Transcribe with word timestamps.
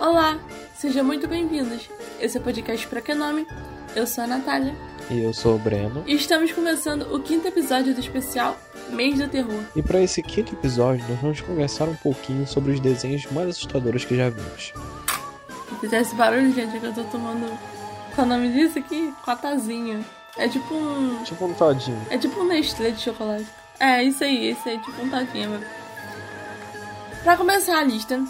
Olá, 0.00 0.40
sejam 0.74 1.04
muito 1.04 1.28
bem-vindos. 1.28 1.88
Esse 2.18 2.36
é 2.36 2.40
o 2.40 2.42
podcast 2.42 2.84
Pra 2.88 3.00
Que 3.00 3.14
Nome? 3.14 3.46
Eu 3.94 4.08
sou 4.08 4.24
a 4.24 4.26
Natália. 4.26 4.74
E 5.10 5.22
eu 5.22 5.34
sou 5.34 5.56
o 5.56 5.58
Breno. 5.58 6.02
E 6.06 6.14
estamos 6.14 6.50
começando 6.52 7.14
o 7.14 7.20
quinto 7.20 7.46
episódio 7.46 7.92
do 7.92 8.00
especial 8.00 8.56
Mês 8.88 9.18
do 9.18 9.28
Terror. 9.28 9.62
E 9.76 9.82
para 9.82 10.00
esse 10.00 10.22
quinto 10.22 10.54
episódio, 10.54 11.04
nós 11.08 11.20
vamos 11.20 11.40
conversar 11.42 11.88
um 11.88 11.96
pouquinho 11.96 12.46
sobre 12.46 12.72
os 12.72 12.80
desenhos 12.80 13.26
mais 13.26 13.50
assustadores 13.50 14.04
que 14.04 14.16
já 14.16 14.30
vimos. 14.30 14.72
Se 15.68 15.74
fizesse 15.80 16.14
barulho, 16.14 16.52
gente, 16.54 16.76
é 16.76 16.80
que 16.80 16.86
eu 16.86 16.94
tô 16.94 17.04
tomando. 17.04 17.46
Qual 18.14 18.26
é 18.26 18.30
o 18.30 18.32
nome 18.32 18.50
disso 18.52 18.78
aqui? 18.78 19.12
Cotazinho. 19.22 20.04
É 20.38 20.48
tipo 20.48 20.74
um. 20.74 21.22
Tipo 21.22 21.44
um 21.44 21.54
todinho. 21.54 22.00
É 22.08 22.16
tipo 22.16 22.40
um 22.40 22.46
Nestlé 22.46 22.90
de 22.90 23.02
chocolate. 23.02 23.46
É, 23.78 24.02
isso 24.02 24.24
aí, 24.24 24.50
isso 24.50 24.66
aí, 24.68 24.78
tipo 24.78 25.02
um 25.02 25.10
todinho. 25.10 25.50
Mas... 25.50 27.22
Pra 27.22 27.36
começar 27.36 27.78
a 27.78 27.84
lista, 27.84 28.24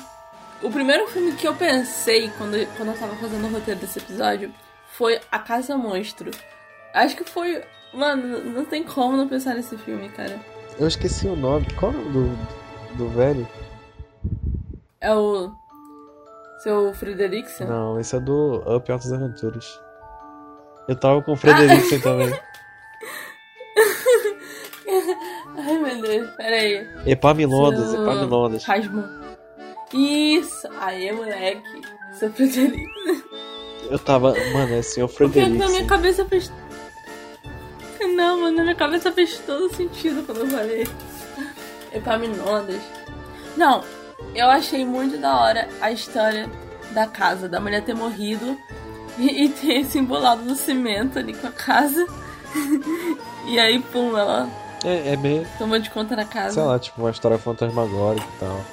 o 0.61 0.71
primeiro 0.71 1.07
filme 1.07 1.33
que 1.33 1.47
eu 1.47 1.55
pensei 1.55 2.31
quando, 2.37 2.57
quando 2.77 2.89
eu 2.89 2.99
tava 2.99 3.15
fazendo 3.17 3.47
o 3.47 3.51
roteiro 3.51 3.81
desse 3.81 3.99
episódio 4.01 4.53
foi 4.89 5.21
A 5.31 5.39
Casa 5.39 5.77
Monstro. 5.77 6.31
Acho 6.95 7.17
que 7.17 7.25
foi. 7.25 7.61
Mano, 7.93 8.45
não 8.45 8.65
tem 8.65 8.85
como 8.85 9.17
não 9.17 9.29
pensar 9.29 9.55
nesse 9.55 9.77
filme, 9.77 10.09
cara. 10.11 10.41
Eu 10.79 10.87
esqueci 10.87 11.27
o 11.27 11.35
nome. 11.35 11.67
Qual 11.75 11.93
é 11.93 11.97
o 11.97 11.99
nome 11.99 12.37
do, 12.93 12.97
do 12.97 13.09
velho? 13.09 13.47
É 15.01 15.13
o. 15.13 15.53
Seu 16.63 16.95
Frederiksen? 16.95 17.67
Não, 17.67 17.99
esse 18.01 18.17
é 18.17 18.21
do 18.21 18.63
Up 18.75 18.91
Altas 18.91 19.13
Aventuras. 19.13 19.67
Eu 20.89 20.97
tava 20.97 21.21
com 21.21 21.33
o 21.33 21.37
Frederiksen 21.37 21.99
ah. 21.99 22.03
também. 22.03 22.33
Ai 25.57 25.79
meu 25.79 26.01
Deus, 26.01 26.31
peraí. 26.37 26.89
Epaminondas, 27.07 27.91
Seu... 27.91 28.03
Epaminondas. 28.03 28.65
Rasmo. 28.65 29.05
Isso! 29.93 30.69
Aê, 30.81 31.13
moleque. 31.13 31.83
Seu 32.13 32.33
Frederiksen. 32.33 33.23
Eu 33.91 33.99
tava. 33.99 34.35
Mano, 34.53 34.75
é 34.75 34.83
senhor 34.83 35.09
Frederiksen. 35.09 35.59
Porque 35.59 35.65
na 35.65 35.71
minha 35.71 35.87
cabeça 35.87 36.25
fez 36.25 36.51
não, 38.15 38.41
mano, 38.41 38.57
na 38.57 38.63
minha 38.63 38.75
cabeça 38.75 39.13
fez 39.13 39.39
todo 39.39 39.75
sentido 39.75 40.25
quando 40.25 40.41
eu 40.41 40.47
falei 40.49 40.89
Epaminondas. 41.93 42.81
Não, 43.57 43.85
eu 44.35 44.49
achei 44.51 44.85
muito 44.85 45.19
da 45.19 45.39
hora 45.39 45.69
a 45.81 45.91
história 45.91 46.51
da 46.91 47.07
casa, 47.07 47.49
da 47.49 47.61
mulher 47.61 47.83
ter 47.83 47.95
morrido 47.95 48.59
e, 49.19 49.45
e 49.45 49.49
ter 49.49 49.81
esse 49.81 49.99
embolado 49.99 50.43
no 50.43 50.55
cimento 50.55 51.19
ali 51.19 51.35
com 51.35 51.47
a 51.47 51.53
casa. 51.53 52.07
e 53.47 53.59
aí, 53.59 53.81
pum, 53.81 54.17
ela. 54.17 54.49
É, 54.85 55.13
é 55.13 55.17
meio. 55.17 55.47
Tomou 55.59 55.79
de 55.79 55.91
conta 55.91 56.17
na 56.17 56.25
casa. 56.25 56.55
Sei 56.55 56.63
lá, 56.63 56.79
tipo, 56.79 57.01
uma 57.01 57.11
história 57.11 57.39
fantasmagórica 57.39 58.27
e 58.27 58.41
tal. 58.41 58.65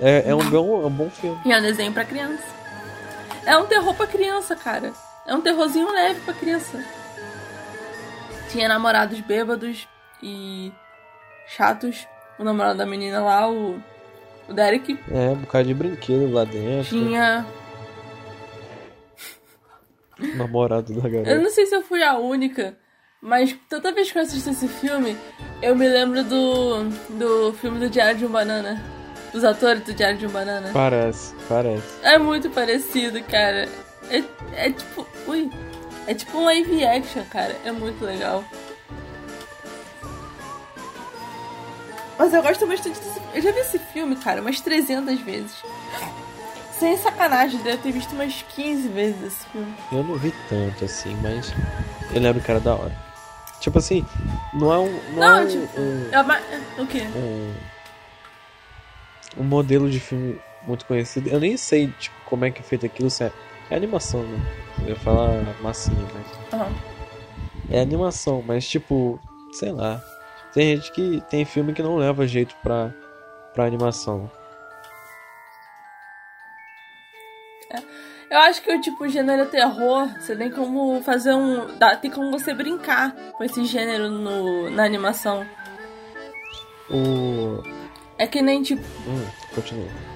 É, 0.00 0.30
é, 0.30 0.34
um, 0.34 0.50
bom, 0.50 0.82
é 0.82 0.86
um 0.86 0.90
bom 0.90 1.10
filme. 1.10 1.38
E 1.44 1.52
é 1.52 1.58
um 1.58 1.62
desenho 1.62 1.92
pra 1.92 2.04
criança. 2.04 2.42
É 3.44 3.56
um 3.56 3.66
terror 3.66 3.94
pra 3.94 4.06
criança, 4.06 4.56
cara. 4.56 4.92
É 5.26 5.34
um 5.34 5.40
terrorzinho 5.40 5.92
leve 5.92 6.20
pra 6.20 6.34
criança 6.34 6.82
tinha 8.50 8.68
namorados 8.68 9.20
bêbados 9.20 9.88
e 10.22 10.72
chatos. 11.46 12.06
O 12.38 12.44
namorado 12.44 12.78
da 12.78 12.86
menina 12.86 13.20
lá, 13.20 13.50
o, 13.50 13.78
o 14.48 14.52
Derek. 14.54 14.98
É, 15.10 15.30
um 15.30 15.36
bocado 15.36 15.68
de 15.68 15.74
brinquedo 15.74 16.32
lá 16.32 16.44
dentro. 16.44 16.88
Tinha. 16.88 17.46
namorado 20.36 20.92
da 20.94 21.08
garota. 21.08 21.30
Eu 21.30 21.42
não 21.42 21.50
sei 21.50 21.66
se 21.66 21.74
eu 21.74 21.82
fui 21.82 22.02
a 22.02 22.18
única, 22.18 22.76
mas 23.20 23.54
toda 23.68 23.92
vez 23.92 24.10
que 24.10 24.18
eu 24.18 24.22
assisto 24.22 24.50
esse 24.50 24.68
filme, 24.68 25.16
eu 25.60 25.76
me 25.76 25.86
lembro 25.88 26.24
do, 26.24 26.84
do 27.10 27.52
filme 27.54 27.78
do 27.78 27.90
Diário 27.90 28.18
de 28.18 28.26
um 28.26 28.30
Banana. 28.30 28.82
Os 29.32 29.44
atores 29.44 29.84
do 29.84 29.94
Diário 29.94 30.18
de 30.18 30.26
um 30.26 30.30
Banana. 30.30 30.70
Parece, 30.72 31.34
parece. 31.48 32.00
É 32.02 32.18
muito 32.18 32.50
parecido, 32.50 33.22
cara. 33.24 33.68
É, 34.10 34.22
é 34.66 34.70
tipo. 34.70 35.06
Ui. 35.28 35.50
É 36.06 36.14
tipo 36.14 36.38
um 36.38 36.44
live 36.44 36.84
action, 36.84 37.24
cara. 37.24 37.56
É 37.64 37.72
muito 37.72 38.04
legal. 38.04 38.44
Mas 42.18 42.34
eu 42.34 42.42
gosto 42.42 42.66
bastante 42.66 43.00
desse 43.00 43.20
Eu 43.32 43.40
já 43.40 43.50
vi 43.50 43.60
esse 43.60 43.78
filme, 43.78 44.14
cara, 44.16 44.42
umas 44.42 44.60
300 44.60 45.20
vezes. 45.20 45.62
Sem 46.78 46.96
sacanagem, 46.98 47.60
deve 47.62 47.78
ter 47.78 47.92
visto 47.92 48.12
umas 48.12 48.42
15 48.54 48.88
vezes 48.88 49.22
esse 49.22 49.46
filme. 49.46 49.74
Eu 49.90 50.04
não 50.04 50.16
vi 50.16 50.34
tanto 50.48 50.84
assim, 50.84 51.16
mas 51.22 51.52
eu 52.12 52.20
lembro 52.20 52.42
que 52.42 52.50
era 52.50 52.60
da 52.60 52.74
hora. 52.74 52.94
Tipo 53.60 53.78
assim, 53.78 54.04
não 54.52 54.72
é 54.72 54.78
um. 54.78 54.92
Não, 54.92 55.14
não 55.14 55.24
é 55.24 55.40
um, 55.40 55.48
tipo. 55.48 55.80
Um, 55.80 56.08
é 56.12 56.20
uma... 56.20 56.40
O 56.78 56.86
quê? 56.86 57.02
Um, 57.16 57.54
um 59.38 59.44
modelo 59.44 59.90
de 59.90 60.00
filme 60.00 60.38
muito 60.66 60.84
conhecido. 60.84 61.30
Eu 61.30 61.40
nem 61.40 61.56
sei, 61.56 61.88
tipo, 61.98 62.16
como 62.26 62.44
é 62.44 62.50
que 62.50 62.60
é 62.60 62.62
feito 62.62 62.84
aquilo, 62.84 63.08
certo? 63.08 63.34
É 63.34 63.49
animação, 63.76 64.22
né? 64.22 64.38
Eu 64.82 64.88
ia 64.88 64.96
falar 64.96 65.42
massinha, 65.62 66.06
mas. 66.14 66.60
Uhum. 66.60 66.74
É 67.70 67.80
animação, 67.80 68.42
mas 68.46 68.68
tipo, 68.68 69.20
sei 69.52 69.72
lá. 69.72 70.02
Tem 70.52 70.76
gente 70.76 70.92
que. 70.92 71.22
Tem 71.30 71.44
filme 71.44 71.72
que 71.72 71.82
não 71.82 71.96
leva 71.96 72.26
jeito 72.26 72.54
pra, 72.62 72.92
pra 73.54 73.64
animação. 73.64 74.30
É. 77.70 77.78
Eu 78.30 78.38
acho 78.38 78.62
que 78.62 78.72
o 78.72 78.80
tipo 78.80 79.08
gênero 79.08 79.46
terror, 79.46 80.08
você 80.18 80.34
tem 80.34 80.50
como 80.50 81.00
fazer 81.02 81.34
um. 81.34 81.76
Dá, 81.78 81.96
tem 81.96 82.10
como 82.10 82.30
você 82.30 82.52
brincar 82.52 83.14
com 83.32 83.44
esse 83.44 83.64
gênero 83.64 84.08
no, 84.08 84.70
na 84.70 84.84
animação. 84.84 85.46
O. 86.90 87.62
É 88.18 88.26
que 88.26 88.42
nem 88.42 88.62
tipo. 88.62 88.82
Hum, 89.06 89.26
continua. 89.54 90.09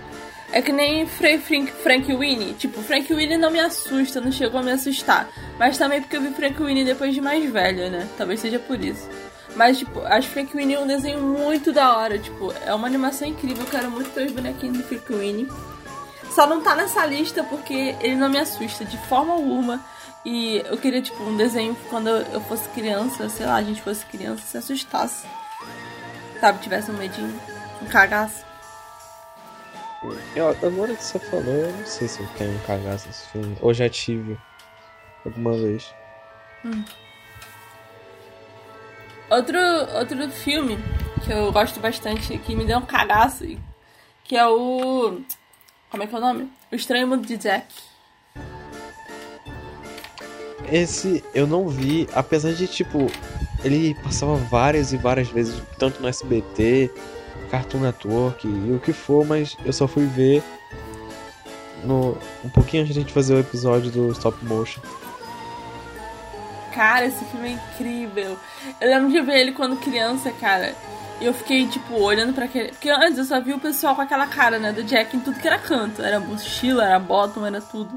É 0.54 0.62
que 0.62 0.70
nem 0.70 1.04
Frank, 1.04 1.66
Frank 1.82 2.14
Winnie. 2.14 2.54
Tipo, 2.54 2.80
Frank 2.80 3.12
Winnie 3.12 3.36
não 3.36 3.50
me 3.50 3.58
assusta, 3.58 4.20
não 4.20 4.30
chegou 4.30 4.60
a 4.60 4.62
me 4.62 4.70
assustar. 4.70 5.28
Mas 5.58 5.76
também 5.76 6.00
porque 6.00 6.16
eu 6.16 6.20
vi 6.20 6.30
Frank 6.30 6.62
Winnie 6.62 6.84
depois 6.84 7.12
de 7.12 7.20
mais 7.20 7.50
velho, 7.50 7.90
né? 7.90 8.08
Talvez 8.16 8.38
seja 8.38 8.60
por 8.60 8.78
isso. 8.80 9.10
Mas, 9.56 9.80
tipo, 9.80 9.98
acho 10.02 10.28
Frank 10.28 10.56
Winnie 10.56 10.78
um 10.78 10.86
desenho 10.86 11.20
muito 11.20 11.72
da 11.72 11.96
hora. 11.96 12.20
Tipo, 12.20 12.54
é 12.64 12.72
uma 12.72 12.86
animação 12.86 13.26
incrível. 13.26 13.64
Eu 13.64 13.68
quero 13.68 13.90
muito 13.90 14.10
ter 14.10 14.26
os 14.26 14.32
bonequinhos 14.32 14.78
do 14.78 14.84
Frank 14.84 15.12
Winnie. 15.12 15.48
Só 16.30 16.46
não 16.46 16.60
tá 16.60 16.76
nessa 16.76 17.04
lista 17.04 17.42
porque 17.42 17.96
ele 18.00 18.14
não 18.14 18.28
me 18.28 18.38
assusta 18.38 18.84
de 18.84 18.96
forma 19.08 19.32
alguma. 19.32 19.84
E 20.24 20.62
eu 20.70 20.78
queria, 20.78 21.02
tipo, 21.02 21.20
um 21.24 21.36
desenho 21.36 21.76
quando 21.90 22.08
eu 22.08 22.40
fosse 22.42 22.68
criança, 22.68 23.28
sei 23.28 23.44
lá, 23.44 23.56
a 23.56 23.62
gente 23.64 23.82
fosse 23.82 24.06
criança, 24.06 24.44
se 24.46 24.56
assustasse. 24.56 25.26
Sabe, 26.40 26.60
tivesse 26.60 26.92
um 26.92 26.94
medinho, 26.94 27.34
um 27.82 27.86
cagaço. 27.86 28.53
Eu, 30.36 30.48
agora 30.48 30.94
que 30.94 31.02
você 31.02 31.18
falou, 31.18 31.54
eu 31.54 31.72
não 31.72 31.86
sei 31.86 32.08
se 32.08 32.20
eu 32.20 32.28
tenho 32.36 32.54
um 32.54 32.58
cagaço 32.60 33.06
nesse 33.06 33.28
filme. 33.28 33.56
Ou 33.60 33.72
já 33.72 33.88
tive 33.88 34.36
alguma 35.24 35.52
vez. 35.52 35.94
Hum. 36.64 36.84
Outro, 39.30 39.58
outro 39.96 40.30
filme 40.30 40.78
que 41.24 41.32
eu 41.32 41.50
gosto 41.50 41.80
bastante, 41.80 42.36
que 42.38 42.54
me 42.54 42.64
deu 42.64 42.78
um 42.78 42.86
cagaço, 42.86 43.44
que 44.22 44.36
é 44.36 44.46
o. 44.46 45.20
Como 45.90 46.02
é 46.02 46.06
que 46.06 46.14
é 46.14 46.18
o 46.18 46.20
nome? 46.20 46.52
O 46.70 46.74
Estranho 46.74 47.08
Mundo 47.08 47.26
de 47.26 47.36
Jack. 47.36 47.66
Esse 50.70 51.24
eu 51.34 51.46
não 51.46 51.68
vi, 51.68 52.08
apesar 52.14 52.52
de, 52.52 52.66
tipo, 52.66 53.10
ele 53.62 53.94
passava 54.02 54.34
várias 54.36 54.92
e 54.92 54.96
várias 54.96 55.28
vezes, 55.28 55.62
tanto 55.78 56.00
no 56.00 56.08
SBT 56.08 56.90
Cartoon 57.50 57.80
Network 57.80 58.46
e 58.46 58.72
o 58.72 58.80
que 58.80 58.92
for, 58.92 59.24
mas 59.24 59.56
eu 59.64 59.72
só 59.72 59.86
fui 59.86 60.06
ver 60.06 60.42
no, 61.84 62.16
um 62.44 62.48
pouquinho 62.48 62.82
antes 62.82 62.94
de 62.94 63.00
a 63.00 63.02
gente 63.02 63.12
fazer 63.12 63.34
o 63.34 63.40
episódio 63.40 63.90
do 63.90 64.10
Stop 64.12 64.44
Motion. 64.44 64.80
Cara, 66.74 67.06
esse 67.06 67.24
filme 67.26 67.50
é 67.50 67.52
incrível. 67.52 68.36
Eu 68.80 68.88
lembro 68.88 69.10
de 69.10 69.20
ver 69.20 69.38
ele 69.38 69.52
quando 69.52 69.76
criança, 69.76 70.32
cara. 70.32 70.74
E 71.20 71.26
eu 71.26 71.32
fiquei, 71.32 71.66
tipo, 71.68 71.94
olhando 71.94 72.32
para 72.32 72.46
aquele. 72.46 72.70
Porque 72.70 72.90
antes 72.90 73.18
eu 73.18 73.24
só 73.24 73.40
vi 73.40 73.52
o 73.52 73.60
pessoal 73.60 73.94
com 73.94 74.02
aquela 74.02 74.26
cara, 74.26 74.58
né? 74.58 74.72
Do 74.72 74.82
Jack 74.82 75.16
em 75.16 75.20
tudo 75.20 75.38
que 75.38 75.46
era 75.46 75.58
canto. 75.58 76.02
Era 76.02 76.18
mochila, 76.18 76.84
era 76.84 76.98
bottom, 76.98 77.46
era 77.46 77.60
tudo. 77.60 77.90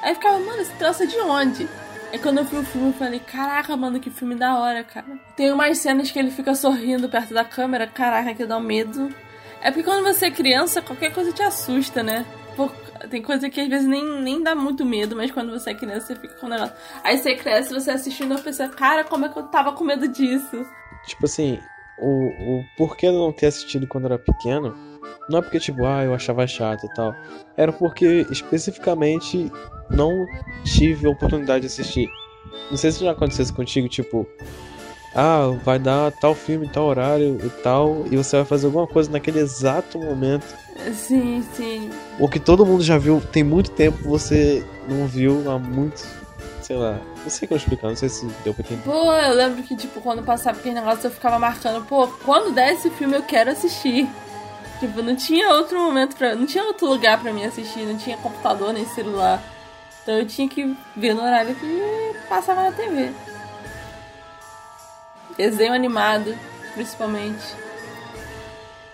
Aí 0.00 0.12
eu 0.12 0.14
ficava, 0.14 0.38
mano, 0.38 0.62
esse 0.62 0.72
troço 0.74 1.02
é 1.02 1.06
de 1.06 1.18
onde? 1.18 1.68
É 2.12 2.18
quando 2.18 2.38
eu 2.38 2.44
vi 2.44 2.56
o 2.56 2.64
filme, 2.64 2.88
eu 2.88 2.92
falei, 2.92 3.20
caraca, 3.20 3.76
mano, 3.76 4.00
que 4.00 4.10
filme 4.10 4.34
da 4.34 4.58
hora, 4.58 4.82
cara. 4.82 5.06
Tem 5.36 5.52
umas 5.52 5.78
cenas 5.78 6.10
que 6.10 6.18
ele 6.18 6.30
fica 6.30 6.54
sorrindo 6.56 7.08
perto 7.08 7.32
da 7.32 7.44
câmera, 7.44 7.86
caraca, 7.86 8.34
que 8.34 8.44
dá 8.44 8.56
um 8.56 8.60
medo. 8.60 9.14
É 9.62 9.70
porque 9.70 9.84
quando 9.84 10.02
você 10.02 10.26
é 10.26 10.30
criança, 10.30 10.82
qualquer 10.82 11.12
coisa 11.12 11.32
te 11.32 11.42
assusta, 11.42 12.02
né? 12.02 12.26
Por... 12.56 12.72
Tem 13.08 13.22
coisa 13.22 13.48
que 13.48 13.60
às 13.60 13.68
vezes 13.68 13.86
nem, 13.86 14.04
nem 14.22 14.42
dá 14.42 14.54
muito 14.54 14.84
medo, 14.84 15.14
mas 15.14 15.30
quando 15.30 15.50
você 15.52 15.70
é 15.70 15.74
criança 15.74 16.08
você 16.08 16.16
fica 16.16 16.34
com 16.34 16.46
o 16.46 16.50
negócio. 16.50 16.74
Aí 17.04 17.16
você 17.16 17.34
cresce, 17.36 17.72
você 17.72 17.92
assistindo 17.92 18.36
e 18.36 18.42
pensa, 18.42 18.68
cara, 18.68 19.04
como 19.04 19.26
é 19.26 19.28
que 19.28 19.38
eu 19.38 19.44
tava 19.44 19.72
com 19.72 19.84
medo 19.84 20.08
disso? 20.08 20.66
Tipo 21.06 21.26
assim, 21.26 21.60
o, 21.96 22.58
o 22.58 22.64
porquê 22.76 23.06
eu 23.06 23.12
não 23.12 23.32
ter 23.32 23.46
assistido 23.46 23.86
quando 23.86 24.06
era 24.06 24.18
pequeno, 24.18 24.89
não 25.28 25.38
é 25.38 25.42
porque, 25.42 25.58
tipo, 25.58 25.84
ah, 25.84 26.04
eu 26.04 26.14
achava 26.14 26.46
chato 26.46 26.84
e 26.84 26.94
tal. 26.94 27.14
Era 27.56 27.72
porque 27.72 28.26
especificamente 28.30 29.50
não 29.88 30.26
tive 30.64 31.06
a 31.06 31.10
oportunidade 31.10 31.60
de 31.60 31.66
assistir. 31.66 32.08
Não 32.70 32.76
sei 32.76 32.92
se 32.92 33.04
já 33.04 33.12
aconteceu 33.12 33.54
contigo, 33.54 33.88
tipo, 33.88 34.26
ah, 35.14 35.56
vai 35.64 35.78
dar 35.78 36.12
tal 36.12 36.34
filme, 36.34 36.68
tal 36.68 36.86
horário 36.86 37.38
e 37.44 37.48
tal, 37.62 38.04
e 38.10 38.16
você 38.16 38.36
vai 38.36 38.44
fazer 38.44 38.66
alguma 38.66 38.86
coisa 38.86 39.10
naquele 39.10 39.40
exato 39.40 39.98
momento. 39.98 40.46
Sim, 40.94 41.44
sim. 41.54 41.90
O 42.18 42.28
que 42.28 42.38
todo 42.38 42.64
mundo 42.64 42.82
já 42.82 42.96
viu 42.96 43.20
tem 43.20 43.42
muito 43.42 43.70
tempo, 43.70 43.98
você 44.08 44.64
não 44.88 45.06
viu 45.06 45.50
há 45.50 45.58
muito. 45.58 46.06
Sei 46.62 46.76
lá. 46.76 47.00
Não 47.22 47.28
sei 47.28 47.48
como 47.48 47.58
explicar, 47.58 47.88
não 47.88 47.96
sei 47.96 48.08
se 48.08 48.26
deu 48.44 48.54
pra 48.54 48.64
entender. 48.64 48.82
Pô, 48.82 49.12
eu 49.12 49.34
lembro 49.34 49.62
que, 49.62 49.76
tipo, 49.76 50.00
quando 50.00 50.22
passava 50.22 50.58
aquele 50.58 50.76
negócio 50.76 51.06
eu 51.06 51.10
ficava 51.10 51.38
marcando, 51.38 51.84
pô, 51.84 52.06
quando 52.24 52.54
der 52.54 52.72
esse 52.72 52.88
filme 52.90 53.16
eu 53.16 53.22
quero 53.22 53.50
assistir. 53.50 54.08
Tipo, 54.80 55.02
não 55.02 55.14
tinha 55.14 55.50
outro 55.50 55.78
momento 55.78 56.16
pra. 56.16 56.34
Não 56.34 56.46
tinha 56.46 56.64
outro 56.64 56.88
lugar 56.88 57.20
pra 57.20 57.32
mim 57.32 57.44
assistir, 57.44 57.80
não 57.80 57.98
tinha 57.98 58.16
computador 58.16 58.72
nem 58.72 58.86
celular. 58.86 59.42
Então 60.02 60.14
eu 60.18 60.26
tinha 60.26 60.48
que 60.48 60.74
ver 60.96 61.14
no 61.14 61.22
horário 61.22 61.54
que 61.54 62.16
passava 62.28 62.62
na 62.62 62.72
TV. 62.72 63.12
Desenho 65.36 65.74
animado, 65.74 66.34
principalmente. 66.72 67.54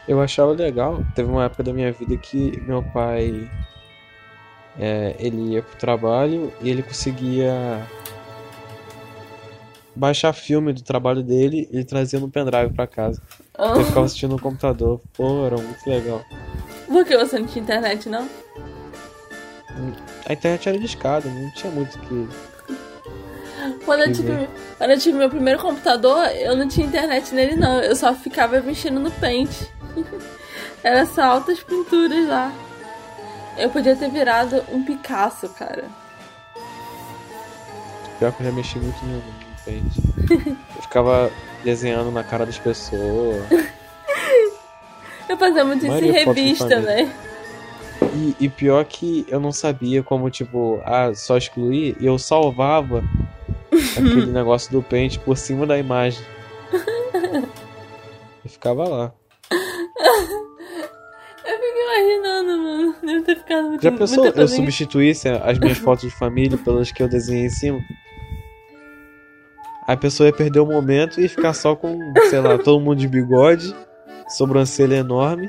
Eu 0.08 0.20
achava 0.20 0.52
legal. 0.52 1.04
Teve 1.14 1.30
uma 1.30 1.44
época 1.44 1.62
da 1.62 1.72
minha 1.72 1.92
vida 1.92 2.16
que 2.16 2.60
meu 2.66 2.82
pai. 2.82 3.48
É, 4.78 5.16
ele 5.18 5.54
ia 5.54 5.62
pro 5.62 5.78
trabalho 5.78 6.52
e 6.60 6.68
ele 6.68 6.82
conseguia 6.82 7.80
baixar 9.96 10.32
filme 10.34 10.72
do 10.72 10.82
trabalho 10.82 11.22
dele 11.22 11.68
e 11.72 11.76
ele 11.76 11.84
trazia 11.84 12.20
no 12.20 12.30
pendrive 12.30 12.72
pra 12.74 12.86
casa. 12.86 13.20
Oh. 13.58 13.78
Eu 13.78 13.84
ficava 13.84 14.04
assistindo 14.04 14.32
no 14.32 14.40
computador. 14.40 15.00
Pô, 15.14 15.46
era 15.46 15.56
muito 15.56 15.88
legal. 15.88 16.22
Por 16.86 17.04
que 17.04 17.16
você 17.16 17.38
não 17.38 17.46
tinha 17.46 17.62
internet, 17.62 18.08
não? 18.08 18.28
A 20.28 20.32
internet 20.32 20.68
era 20.68 20.78
de 20.78 20.84
escada, 20.84 21.28
não 21.28 21.50
tinha 21.52 21.72
muito 21.72 21.98
que. 22.00 22.28
Quando 23.84 24.00
eu, 24.02 24.12
tive, 24.12 24.48
quando 24.78 24.90
eu 24.90 24.98
tive 24.98 25.18
meu 25.18 25.30
primeiro 25.30 25.58
computador, 25.58 26.26
eu 26.28 26.56
não 26.56 26.68
tinha 26.68 26.86
internet 26.86 27.34
nele, 27.34 27.56
não. 27.56 27.80
Eu 27.80 27.96
só 27.96 28.14
ficava 28.14 28.60
mexendo 28.60 29.00
no 29.00 29.10
Paint. 29.10 29.50
Era 30.84 31.04
só 31.06 31.22
altas 31.22 31.62
pinturas 31.62 32.28
lá. 32.28 32.52
Eu 33.56 33.70
podia 33.70 33.96
ter 33.96 34.10
virado 34.10 34.62
um 34.70 34.84
Picasso, 34.84 35.48
cara. 35.48 35.84
Pior 38.18 38.32
que 38.32 38.42
eu 38.42 38.46
já 38.46 38.52
mexi 38.52 38.78
muito 38.78 39.04
no, 39.04 39.22
eu 39.72 40.82
ficava 40.82 41.30
desenhando 41.64 42.10
na 42.10 42.22
cara 42.22 42.46
das 42.46 42.58
pessoas. 42.58 43.44
eu 45.28 45.36
fazia 45.36 45.64
muito 45.64 45.84
isso 45.86 46.04
em 46.04 46.10
revista, 46.10 46.80
velho. 46.80 47.10
E, 48.14 48.36
e, 48.40 48.48
pior 48.48 48.84
que 48.84 49.26
eu 49.28 49.40
não 49.40 49.52
sabia 49.52 50.02
como, 50.02 50.30
tipo, 50.30 50.80
ah, 50.84 51.12
só 51.14 51.36
excluir, 51.36 51.96
e 52.00 52.06
eu 52.06 52.18
salvava 52.18 53.02
aquele 53.92 54.26
negócio 54.26 54.70
do 54.72 54.82
pente 54.82 55.18
por 55.18 55.36
cima 55.36 55.66
da 55.66 55.78
imagem. 55.78 56.24
e 58.44 58.48
ficava 58.48 58.88
lá. 58.88 59.12
Eu 61.44 61.58
fico 61.58 61.78
imaginando, 61.78 62.58
mano. 62.58 62.94
Deve 63.02 63.22
ter 63.22 63.36
ficado 63.36 63.68
muito 63.68 63.82
Já 63.82 63.92
pensou 63.92 64.26
eu 64.26 64.48
substituísse 64.48 65.28
as 65.28 65.58
minhas 65.58 65.78
fotos 65.78 66.04
de 66.04 66.10
família 66.10 66.58
pelas 66.58 66.90
que 66.90 67.02
eu 67.02 67.08
desenhei 67.08 67.46
em 67.46 67.50
cima? 67.50 67.80
A 69.86 69.96
pessoa 69.96 70.26
ia 70.26 70.32
perder 70.32 70.58
o 70.58 70.66
momento 70.66 71.20
e 71.20 71.28
ficar 71.28 71.54
só 71.54 71.76
com, 71.76 71.96
sei 72.28 72.40
lá, 72.40 72.58
todo 72.58 72.80
mundo 72.80 72.98
de 72.98 73.06
bigode, 73.06 73.72
sobrancelha 74.28 74.96
enorme. 74.96 75.48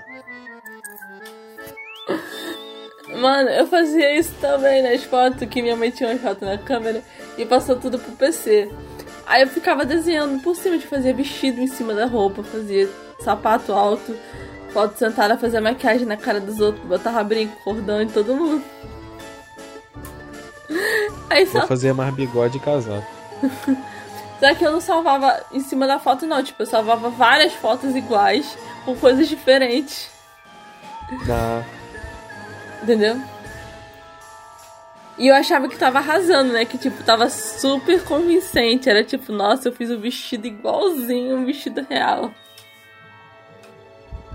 Mano, 3.20 3.50
eu 3.50 3.66
fazia 3.66 4.16
isso 4.16 4.32
também 4.40 4.84
nas 4.84 5.04
fotos, 5.04 5.48
que 5.50 5.60
minha 5.60 5.76
mãe 5.76 5.90
tinha 5.90 6.10
uma 6.10 6.20
foto 6.20 6.46
na 6.46 6.56
câmera 6.56 7.02
e 7.36 7.46
passou 7.46 7.78
tudo 7.78 7.98
pro 7.98 8.12
PC. 8.12 8.70
Aí 9.26 9.42
eu 9.42 9.48
ficava 9.48 9.84
desenhando 9.84 10.40
por 10.44 10.56
cima, 10.56 10.78
de 10.78 10.86
fazer 10.86 11.14
vestido 11.14 11.60
em 11.60 11.68
cima 11.68 11.96
da 11.96 12.06
roupa, 12.06 12.44
fazia 12.44 12.88
sapato 13.20 13.74
alto, 13.74 14.16
foto 14.70 15.00
sentada, 15.00 15.36
fazia 15.36 15.60
maquiagem 15.60 16.06
na 16.06 16.16
cara 16.16 16.40
dos 16.40 16.60
outros, 16.60 16.86
botava 16.86 17.24
brinco, 17.24 17.58
cordão 17.64 18.04
em 18.04 18.08
todo 18.08 18.36
mundo. 18.36 18.64
Aí 21.28 21.48
só... 21.48 21.62
Eu 21.62 21.68
fazia 21.68 21.94
mais 21.96 22.14
bigode 22.14 22.58
e 22.58 22.60
casaco. 22.60 23.08
Só 24.40 24.54
que 24.54 24.64
eu 24.64 24.72
não 24.72 24.82
salvava 24.82 25.44
em 25.52 25.62
cima 25.62 25.88
da 25.88 26.00
foto, 26.00 26.26
não. 26.26 26.44
Tipo, 26.44 26.62
eu 26.64 26.68
salvava 26.68 27.10
várias 27.10 27.54
fotos 27.54 27.96
iguais, 27.96 28.58
com 28.86 28.96
coisas 28.96 29.28
diferentes. 29.28 30.10
Ah. 31.30 31.64
Entendeu? 32.84 33.20
E 35.18 35.28
eu 35.28 35.36
achava 35.36 35.68
que 35.68 35.76
tava 35.76 35.98
arrasando, 35.98 36.54
né? 36.54 36.64
Que, 36.64 36.78
tipo, 36.78 37.04
tava 37.04 37.28
super 37.30 38.04
convincente. 38.04 38.88
Era 38.88 39.04
tipo, 39.04 39.32
nossa, 39.32 39.70
eu 39.70 39.74
fiz 39.74 39.90
o 39.90 40.00
vestido 40.00 40.46
igualzinho 40.46 41.38
um 41.38 41.46
vestido 41.46 41.86
real. 41.90 42.32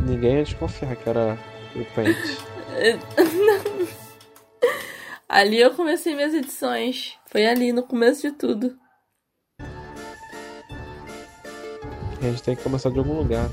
Ninguém 0.00 0.38
ia 0.38 0.44
desconfiar 0.44 0.96
que 0.96 1.08
era 1.08 1.38
o 1.76 1.84
pente. 1.94 2.38
ali 5.28 5.60
eu 5.60 5.72
comecei 5.74 6.16
minhas 6.16 6.34
edições. 6.34 7.16
Foi 7.26 7.46
ali, 7.46 7.72
no 7.72 7.84
começo 7.84 8.22
de 8.22 8.32
tudo. 8.32 8.81
A 12.22 12.26
gente 12.26 12.42
tem 12.42 12.54
que 12.54 12.62
começar 12.62 12.88
de 12.90 12.98
algum 12.98 13.18
lugar. 13.18 13.48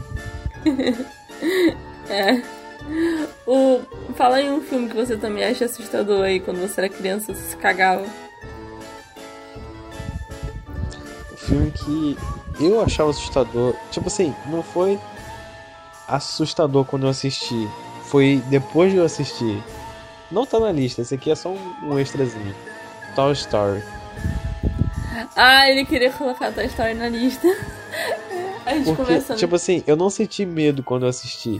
é. 2.07 2.41
O... 3.47 3.81
Fala 4.13 4.39
em 4.39 4.51
um 4.51 4.61
filme 4.61 4.87
que 4.87 4.95
você 4.95 5.17
também 5.17 5.43
acha 5.43 5.65
assustador 5.65 6.23
aí, 6.23 6.39
quando 6.39 6.61
você 6.61 6.81
era 6.81 6.89
criança, 6.89 7.33
você 7.33 7.41
se 7.41 7.57
cagava. 7.57 8.05
O 11.31 11.37
filme 11.37 11.71
que 11.71 12.17
eu 12.59 12.79
achava 12.79 13.09
assustador. 13.09 13.75
Tipo 13.89 14.07
assim, 14.07 14.35
não 14.45 14.61
foi 14.61 14.99
assustador 16.07 16.85
quando 16.85 17.03
eu 17.03 17.09
assisti. 17.09 17.67
Foi 18.03 18.41
depois 18.49 18.91
de 18.91 18.97
eu 18.97 19.03
assistir. 19.03 19.63
Não 20.29 20.45
tá 20.45 20.59
na 20.59 20.71
lista, 20.71 21.01
esse 21.01 21.15
aqui 21.15 21.31
é 21.31 21.35
só 21.35 21.49
um, 21.49 21.75
um 21.83 21.99
extrazinho. 21.99 22.55
Toy 23.15 23.33
Story. 23.33 23.81
Ah, 25.35 25.67
ele 25.67 25.85
queria 25.85 26.11
colocar 26.11 26.51
Toy 26.51 26.65
Story 26.65 26.93
na 26.93 27.09
lista. 27.09 27.47
A 28.69 28.73
gente 28.75 28.85
Porque, 28.85 29.01
conversando. 29.01 29.37
Tipo 29.37 29.55
assim, 29.55 29.83
eu 29.87 29.95
não 29.95 30.11
senti 30.11 30.45
medo 30.45 30.83
quando 30.83 31.03
eu 31.03 31.09
assisti. 31.09 31.59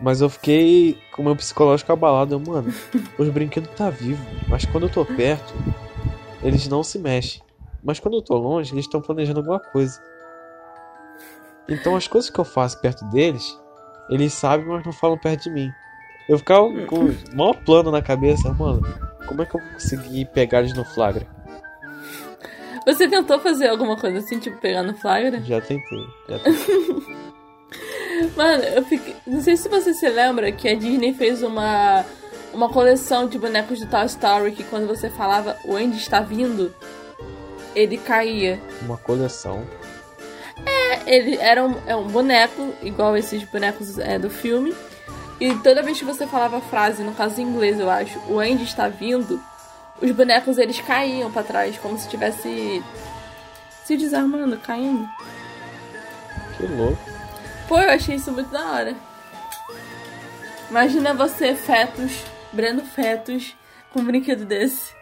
Mas 0.00 0.20
eu 0.20 0.28
fiquei 0.28 0.98
com 1.12 1.22
o 1.22 1.24
meu 1.24 1.36
psicológico 1.36 1.92
abalado. 1.92 2.34
Eu, 2.34 2.40
mano, 2.40 2.74
os 3.16 3.28
brinquedos 3.28 3.70
tá 3.76 3.88
vivo. 3.88 4.24
Mas 4.48 4.64
quando 4.64 4.84
eu 4.84 4.90
tô 4.90 5.04
perto, 5.04 5.54
eles 6.42 6.66
não 6.66 6.82
se 6.82 6.98
mexem. 6.98 7.40
Mas 7.84 8.00
quando 8.00 8.16
eu 8.16 8.22
tô 8.22 8.36
longe, 8.36 8.74
eles 8.74 8.84
estão 8.84 9.00
planejando 9.00 9.38
alguma 9.38 9.60
coisa. 9.60 10.02
Então 11.68 11.94
as 11.94 12.08
coisas 12.08 12.28
que 12.28 12.38
eu 12.38 12.44
faço 12.44 12.80
perto 12.80 13.04
deles, 13.10 13.56
eles 14.10 14.32
sabem, 14.32 14.66
mas 14.66 14.84
não 14.84 14.92
falam 14.92 15.16
perto 15.16 15.44
de 15.44 15.50
mim. 15.50 15.70
Eu 16.28 16.38
ficava 16.38 16.66
com 16.86 16.96
o 16.96 17.36
maior 17.36 17.54
plano 17.64 17.92
na 17.92 18.02
cabeça, 18.02 18.52
mano. 18.52 18.82
Como 19.28 19.40
é 19.40 19.46
que 19.46 19.54
eu 19.54 19.60
vou 19.60 19.70
conseguir 19.74 20.24
pegar 20.26 20.60
eles 20.60 20.74
no 20.74 20.84
flagra? 20.84 21.26
Você 22.86 23.08
tentou 23.08 23.38
fazer 23.40 23.68
alguma 23.68 23.96
coisa 23.96 24.18
assim, 24.18 24.38
tipo 24.38 24.58
pegar 24.58 24.82
no 24.82 24.94
flagra? 24.94 25.40
Já 25.42 25.60
tentei, 25.60 26.06
já 26.28 26.38
tentei. 26.38 27.24
Mano, 28.36 28.62
eu 28.62 28.84
fiquei. 28.84 29.16
Não 29.26 29.40
sei 29.40 29.56
se 29.56 29.68
você 29.68 29.92
se 29.94 30.08
lembra 30.08 30.52
que 30.52 30.68
a 30.68 30.74
Disney 30.74 31.14
fez 31.14 31.42
uma. 31.42 32.04
Uma 32.52 32.68
coleção 32.68 33.26
de 33.26 33.36
bonecos 33.36 33.80
do 33.80 33.86
Toy 33.86 34.06
Story 34.06 34.52
que 34.52 34.62
quando 34.62 34.86
você 34.86 35.10
falava 35.10 35.58
o 35.64 35.74
Andy 35.74 35.96
está 35.96 36.20
vindo, 36.20 36.72
ele 37.74 37.98
caía. 37.98 38.60
Uma 38.82 38.96
coleção. 38.96 39.66
É, 40.64 41.16
ele 41.16 41.36
era 41.36 41.64
um, 41.64 41.74
é 41.84 41.96
um 41.96 42.06
boneco, 42.06 42.72
igual 42.80 43.16
esses 43.16 43.42
bonecos 43.42 43.98
é, 43.98 44.20
do 44.20 44.30
filme. 44.30 44.72
E 45.40 45.52
toda 45.56 45.82
vez 45.82 45.98
que 45.98 46.04
você 46.04 46.28
falava 46.28 46.58
a 46.58 46.60
frase, 46.60 47.02
no 47.02 47.12
caso 47.12 47.40
em 47.40 47.44
inglês 47.44 47.80
eu 47.80 47.90
acho, 47.90 48.20
o 48.28 48.38
Andy 48.38 48.62
está 48.62 48.88
vindo, 48.88 49.42
os 50.00 50.10
bonecos 50.10 50.58
eles 50.58 50.80
caíam 50.80 51.30
para 51.30 51.42
trás, 51.42 51.78
como 51.78 51.98
se 51.98 52.08
tivesse 52.08 52.82
se 53.84 53.96
desarmando, 53.96 54.56
caindo. 54.58 55.08
Que 56.56 56.66
louco. 56.66 56.98
Pô, 57.68 57.78
eu 57.78 57.90
achei 57.90 58.16
isso 58.16 58.32
muito 58.32 58.50
da 58.50 58.72
hora. 58.72 58.94
Imagina 60.70 61.14
você, 61.14 61.54
fetos, 61.54 62.24
Breno 62.52 62.82
Fetos, 62.82 63.56
com 63.92 64.00
um 64.00 64.04
brinquedo 64.04 64.44
desse. 64.44 64.92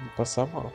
Vou 0.00 0.10
passar 0.16 0.46
mal. 0.46 0.72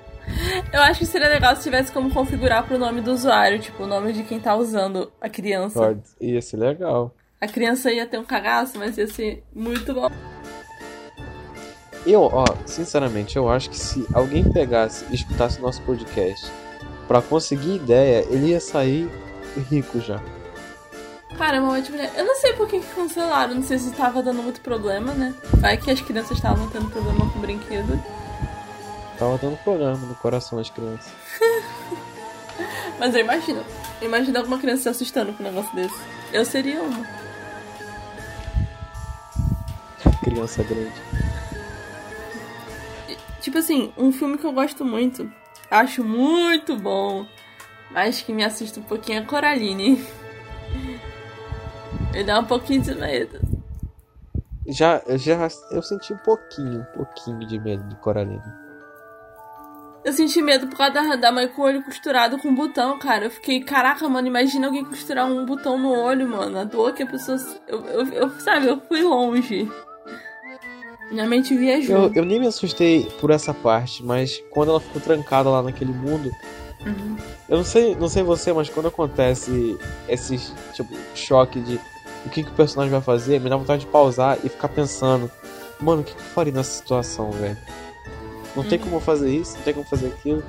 Eu 0.71 0.81
acho 0.81 0.99
que 0.99 1.05
seria 1.05 1.29
legal 1.29 1.55
se 1.55 1.63
tivesse 1.63 1.91
como 1.91 2.11
configurar 2.11 2.65
pro 2.67 2.77
nome 2.77 3.01
do 3.01 3.11
usuário, 3.11 3.59
tipo, 3.59 3.83
o 3.83 3.87
nome 3.87 4.13
de 4.13 4.23
quem 4.23 4.39
tá 4.39 4.55
usando 4.55 5.11
a 5.21 5.29
criança. 5.29 5.79
Pode, 5.79 6.03
ia 6.19 6.41
ser 6.41 6.57
legal. 6.57 7.15
A 7.39 7.47
criança 7.47 7.91
ia 7.91 8.05
ter 8.05 8.19
um 8.19 8.25
cagaço, 8.25 8.77
mas 8.77 8.97
ia 8.97 9.07
ser 9.07 9.43
muito 9.53 9.93
bom. 9.93 10.09
Eu, 12.07 12.21
ó, 12.21 12.45
sinceramente, 12.65 13.35
eu 13.35 13.49
acho 13.49 13.69
que 13.69 13.77
se 13.77 14.07
alguém 14.13 14.49
pegasse 14.49 15.03
e 15.09 15.15
escutasse 15.15 15.59
nosso 15.59 15.81
podcast 15.81 16.49
pra 17.05 17.21
conseguir 17.21 17.75
ideia, 17.75 18.25
ele 18.29 18.51
ia 18.51 18.61
sair 18.61 19.11
rico 19.69 19.99
já. 19.99 20.21
Cara, 21.37 21.57
é 21.57 21.59
uma 21.59 21.77
ótima 21.77 21.97
ideia. 21.97 22.13
Eu 22.15 22.23
não 22.23 22.35
sei 22.37 22.53
por 22.53 22.65
que 22.65 22.79
cancelaram, 22.79 23.55
não 23.55 23.61
sei 23.61 23.77
se 23.77 23.91
tava 23.91 24.23
dando 24.23 24.41
muito 24.41 24.61
problema, 24.61 25.13
né? 25.13 25.35
Vai 25.55 25.75
que 25.75 25.91
as 25.91 25.99
crianças 25.99 26.37
estavam 26.37 26.69
tendo 26.69 26.89
problema 26.89 27.29
com 27.29 27.39
o 27.39 27.41
brinquedo. 27.41 28.01
Tava 29.19 29.37
dando 29.37 29.57
programa 29.57 29.97
no 29.97 30.15
coração 30.15 30.57
das 30.57 30.69
crianças. 30.69 31.11
Mas 32.97 33.13
eu 33.15 33.19
imagino. 33.19 33.65
Imagina 34.01 34.39
alguma 34.39 34.57
criança 34.57 34.83
se 34.83 34.89
assustando 34.89 35.33
com 35.33 35.43
um 35.43 35.45
negócio 35.45 35.75
desse. 35.75 35.99
Eu 36.31 36.45
seria 36.45 36.81
uma. 36.81 37.05
Criança 40.23 40.63
grande. 40.63 40.93
Tipo 43.47 43.59
assim, 43.59 43.93
um 43.97 44.11
filme 44.11 44.37
que 44.37 44.43
eu 44.43 44.51
gosto 44.51 44.83
muito, 44.83 45.31
acho 45.71 46.03
muito 46.03 46.75
bom, 46.75 47.25
mas 47.91 48.19
que 48.19 48.33
me 48.33 48.43
assusta 48.43 48.81
um 48.81 48.83
pouquinho 48.83 49.19
é 49.19 49.21
Coraline. 49.25 50.05
Me 52.11 52.25
dá 52.25 52.39
um 52.39 52.43
pouquinho 52.43 52.81
de 52.81 52.93
medo. 52.93 53.39
Já, 54.67 55.01
já, 55.15 55.47
eu 55.71 55.81
senti 55.81 56.13
um 56.13 56.17
pouquinho, 56.17 56.81
um 56.81 56.97
pouquinho 56.97 57.39
de 57.47 57.57
medo 57.57 57.87
de 57.87 57.95
Coraline. 58.01 58.41
Eu 60.03 60.11
senti 60.11 60.41
medo 60.41 60.67
por 60.67 60.75
causa 60.75 60.93
da, 60.95 61.15
da 61.15 61.31
mãe 61.31 61.47
com 61.47 61.61
o 61.61 61.65
olho 61.65 61.81
costurado 61.85 62.37
com 62.39 62.49
um 62.49 62.55
botão, 62.55 62.99
cara. 62.99 63.27
Eu 63.27 63.31
fiquei, 63.31 63.63
caraca, 63.63 64.09
mano, 64.09 64.27
imagina 64.27 64.67
alguém 64.67 64.83
costurar 64.83 65.25
um 65.25 65.45
botão 65.45 65.77
no 65.77 65.93
olho, 65.93 66.27
mano. 66.27 66.59
A 66.59 66.65
dor 66.65 66.91
que 66.93 67.03
a 67.03 67.07
pessoa. 67.07 67.37
Eu, 67.65 67.85
eu, 67.85 68.07
eu 68.11 68.29
sabe, 68.41 68.67
eu 68.67 68.81
fui 68.81 69.01
longe. 69.01 69.71
Minha 71.11 71.25
mente 71.27 71.55
viajou. 71.55 71.95
Eu, 72.05 72.11
eu 72.15 72.25
nem 72.25 72.39
me 72.39 72.47
assustei 72.47 73.05
por 73.21 73.29
essa 73.31 73.53
parte, 73.53 74.03
mas 74.03 74.43
quando 74.49 74.69
ela 74.69 74.79
ficou 74.79 75.01
trancada 75.01 75.49
lá 75.49 75.61
naquele 75.63 75.93
mundo. 75.93 76.29
Uhum. 76.85 77.17
Eu 77.49 77.57
não 77.57 77.63
sei, 77.63 77.95
não 77.95 78.07
sei 78.09 78.23
você, 78.23 78.51
mas 78.53 78.69
quando 78.69 78.87
acontece 78.87 79.77
esse 80.07 80.37
tipo, 80.73 80.93
choque 81.15 81.59
de 81.59 81.79
o 82.25 82.29
que, 82.29 82.43
que 82.43 82.49
o 82.49 82.53
personagem 82.53 82.91
vai 82.91 83.01
fazer, 83.01 83.39
me 83.39 83.49
dá 83.49 83.55
vontade 83.55 83.81
de 83.85 83.87
pausar 83.91 84.37
e 84.43 84.49
ficar 84.49 84.67
pensando, 84.67 85.31
mano, 85.79 86.01
o 86.01 86.03
que, 86.03 86.13
que 86.13 86.19
eu 86.19 86.25
faria 86.25 86.51
nessa 86.53 86.71
situação, 86.71 87.31
velho? 87.31 87.57
Não 88.55 88.63
tem 88.63 88.77
Uhum. 88.77 88.83
como 88.85 88.95
eu 88.97 89.01
fazer 89.01 89.29
isso, 89.33 89.55
não 89.55 89.61
tem 89.63 89.73
como 89.73 89.85
fazer 89.85 90.07
aquilo. 90.07 90.43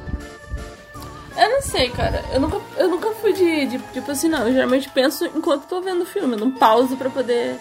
Eu 1.37 1.51
não 1.51 1.63
sei, 1.63 1.89
cara. 1.91 2.25
Eu 2.33 2.41
nunca, 2.41 2.61
eu 2.77 2.89
nunca 2.89 3.11
fui 3.13 3.33
de, 3.33 3.67
de 3.67 3.79
tipo 3.93 4.11
assim, 4.11 4.29
não. 4.29 4.47
Eu 4.49 4.53
geralmente 4.53 4.89
penso 4.91 5.25
enquanto 5.27 5.67
tô 5.69 5.81
vendo 5.81 6.03
o 6.03 6.07
filme. 6.07 6.35
Eu 6.35 6.39
não 6.41 6.51
pauso 6.51 6.97
pra 6.97 7.09
poder 7.11 7.57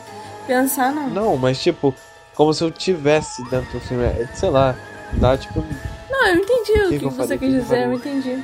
pensar, 0.47 0.91
não. 0.91 1.09
Não, 1.09 1.37
mas 1.37 1.61
tipo, 1.61 1.93
como 2.37 2.53
se 2.53 2.63
eu 2.63 2.69
tivesse 2.69 3.43
dentro 3.49 3.71
do 3.71 3.79
filme, 3.79 4.03
é, 4.03 4.27
sei 4.35 4.51
lá, 4.51 4.75
dá 5.13 5.35
tipo. 5.35 5.59
Não, 6.07 6.27
eu 6.27 6.35
entendi 6.35 6.71
o 6.71 6.89
Que 6.89 6.99
que, 6.99 7.09
que 7.09 7.13
você 7.15 7.35
quis 7.35 7.39
Que 7.39 7.39
que 7.39 7.45
eu 7.45 7.61
dizer, 7.61 7.85
eu 7.85 7.93
entendi. 7.93 8.43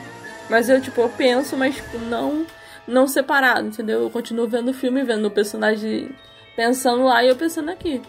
Mas 0.49 0.67
eu, 0.67 0.81
tipo, 0.81 0.99
eu 0.99 1.09
penso, 1.09 1.55
mas 1.55 1.75
tipo, 1.75 1.99
não, 1.99 2.43
não 2.87 3.07
separado, 3.07 3.67
entendeu? 3.67 4.01
Eu 4.01 4.09
continuo 4.09 4.47
vendo 4.47 4.71
o 4.71 4.73
filme, 4.73 5.03
vendo 5.03 5.27
o 5.27 5.31
personagem 5.31 6.09
pensando 6.55 7.03
lá 7.03 7.23
e 7.23 7.29
eu 7.29 7.35
pensando 7.35 7.69
aqui. 7.69 8.01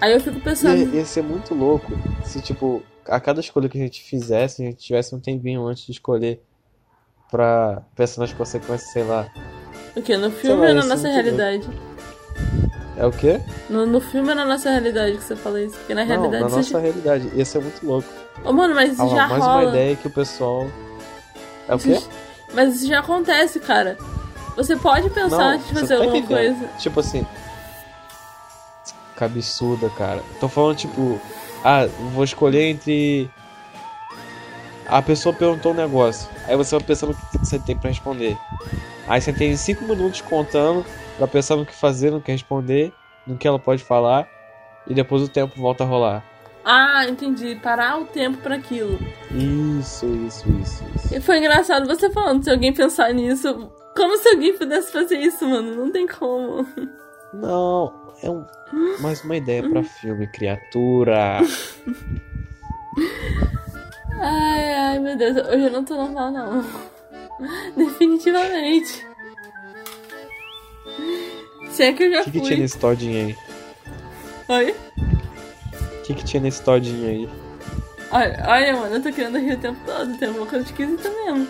Aí 0.00 0.12
eu 0.12 0.20
fico 0.20 0.40
pensando. 0.40 0.76
Ia, 0.76 0.96
ia 0.96 1.04
ser 1.04 1.22
muito 1.22 1.54
louco 1.54 1.92
se, 2.24 2.42
tipo, 2.42 2.82
a 3.06 3.20
cada 3.20 3.38
escolha 3.38 3.68
que 3.68 3.78
a 3.78 3.80
gente 3.80 4.02
fizesse, 4.02 4.60
a 4.60 4.66
gente 4.66 4.84
tivesse 4.84 5.14
um 5.14 5.20
tempinho 5.20 5.64
antes 5.64 5.86
de 5.86 5.92
escolher 5.92 6.42
pra 7.30 7.80
pensar 7.94 8.20
nas 8.20 8.32
consequências, 8.32 8.90
sei 8.90 9.04
lá. 9.04 9.32
O 9.94 10.02
quê? 10.02 10.16
No 10.16 10.32
filme 10.32 10.62
lá, 10.62 10.68
ou 10.68 10.74
na 10.74 10.86
nossa 10.86 11.06
realidade? 11.06 11.68
É 12.96 13.06
o 13.06 13.10
quê? 13.10 13.40
No, 13.70 13.86
no 13.86 14.00
filme 14.00 14.28
ou 14.30 14.34
na 14.34 14.44
nossa 14.44 14.70
realidade 14.70 15.16
que 15.16 15.24
você 15.24 15.34
fala 15.34 15.60
isso? 15.62 15.76
Porque 15.78 15.94
na 15.94 16.02
Não, 16.04 16.08
realidade 16.08 16.44
na 16.44 16.56
nossa 16.56 16.78
realidade. 16.78 17.30
Ia 17.34 17.44
ser 17.44 17.60
muito 17.60 17.84
louco. 17.86 18.08
Ô, 18.44 18.52
mano, 18.52 18.74
mas 18.74 18.92
isso 18.92 19.02
Ah, 19.02 19.08
já 19.08 19.26
mais 19.28 19.42
rola. 19.42 19.62
uma 19.62 19.68
ideia 19.70 19.96
que 19.96 20.06
o 20.06 20.10
pessoal. 20.10 20.68
É 21.68 21.74
o 21.74 21.78
quê? 21.78 21.98
Mas 22.54 22.76
isso 22.76 22.86
já 22.88 23.00
acontece, 23.00 23.58
cara. 23.60 23.96
Você 24.56 24.76
pode 24.76 25.08
pensar 25.08 25.56
de 25.56 25.64
fazer 25.72 25.96
tá 25.96 26.02
alguma 26.02 26.18
entendendo. 26.18 26.58
coisa. 26.58 26.72
Tipo 26.78 27.00
assim. 27.00 27.26
Absurda, 29.20 29.88
cara. 29.90 30.20
Tô 30.40 30.48
falando, 30.48 30.76
tipo. 30.76 31.20
Ah, 31.64 31.86
vou 32.12 32.24
escolher 32.24 32.64
entre. 32.70 33.30
A 34.88 35.00
pessoa 35.00 35.32
perguntou 35.32 35.70
um 35.72 35.76
negócio. 35.76 36.28
Aí 36.46 36.56
você 36.56 36.74
vai 36.74 36.84
pensando 36.84 37.12
o 37.12 37.14
que 37.30 37.38
você 37.38 37.56
tem 37.58 37.76
pra 37.76 37.88
responder. 37.88 38.36
Aí 39.06 39.20
você 39.20 39.32
tem 39.32 39.56
5 39.56 39.84
minutos 39.84 40.20
contando 40.22 40.84
pra 41.16 41.26
pensar 41.26 41.56
no 41.56 41.66
que 41.66 41.74
fazer, 41.74 42.10
no 42.10 42.20
que 42.20 42.32
responder, 42.32 42.92
no 43.26 43.36
que 43.36 43.46
ela 43.46 43.58
pode 43.58 43.82
falar. 43.84 44.28
E 44.86 44.94
depois 44.94 45.22
o 45.22 45.28
tempo 45.28 45.60
volta 45.60 45.84
a 45.84 45.86
rolar. 45.86 46.24
Ah, 46.64 47.06
entendi. 47.08 47.56
Parar 47.56 48.00
o 48.00 48.04
tempo 48.04 48.38
pra 48.38 48.56
aquilo. 48.56 48.98
Isso, 49.30 50.06
isso, 50.26 50.48
isso, 50.60 50.84
isso. 50.94 51.14
E 51.14 51.20
foi 51.20 51.38
engraçado 51.38 51.86
você 51.86 52.10
falando, 52.10 52.42
se 52.42 52.50
alguém 52.50 52.72
pensar 52.72 53.12
nisso. 53.12 53.70
Como 53.96 54.16
se 54.16 54.28
alguém 54.28 54.56
pudesse 54.56 54.92
fazer 54.92 55.18
isso, 55.18 55.46
mano? 55.46 55.74
Não 55.74 55.90
tem 55.90 56.06
como. 56.06 56.66
Não, 57.34 57.92
é 58.22 58.30
um, 58.30 58.44
mais 59.00 59.22
uma 59.22 59.36
ideia 59.36 59.68
pra 59.68 59.82
filme, 59.82 60.26
criatura. 60.28 61.38
Ai, 64.20 64.74
ai, 64.74 64.98
meu 64.98 65.16
Deus. 65.16 65.36
Hoje 65.48 65.64
eu 65.64 65.70
não 65.70 65.84
tô 65.84 65.94
normal, 65.94 66.30
não. 66.30 66.64
Definitivamente. 67.76 69.06
Se 71.72 71.82
é 71.84 71.92
que 71.92 72.02
eu 72.04 72.12
já 72.12 72.20
O 72.20 72.24
que, 72.24 72.30
que 72.32 72.38
fui. 72.38 72.48
tinha 72.48 72.58
nesse 72.60 72.78
todinho 72.78 73.26
aí? 73.26 73.36
Oi? 74.48 74.76
O 75.98 76.02
que, 76.02 76.14
que 76.14 76.24
tinha 76.24 76.42
nesse 76.42 76.62
todinho 76.62 77.08
aí? 77.08 77.28
Olha, 78.10 78.44
olha, 78.46 78.76
mano, 78.76 78.94
eu 78.96 79.02
tô 79.02 79.10
querendo 79.12 79.38
rir 79.38 79.54
o 79.54 79.58
tempo 79.58 79.80
todo. 79.86 80.16
Tem 80.18 80.28
uma 80.28 80.46
coisa 80.46 80.64
esquisita 80.66 81.08
mesmo. 81.08 81.48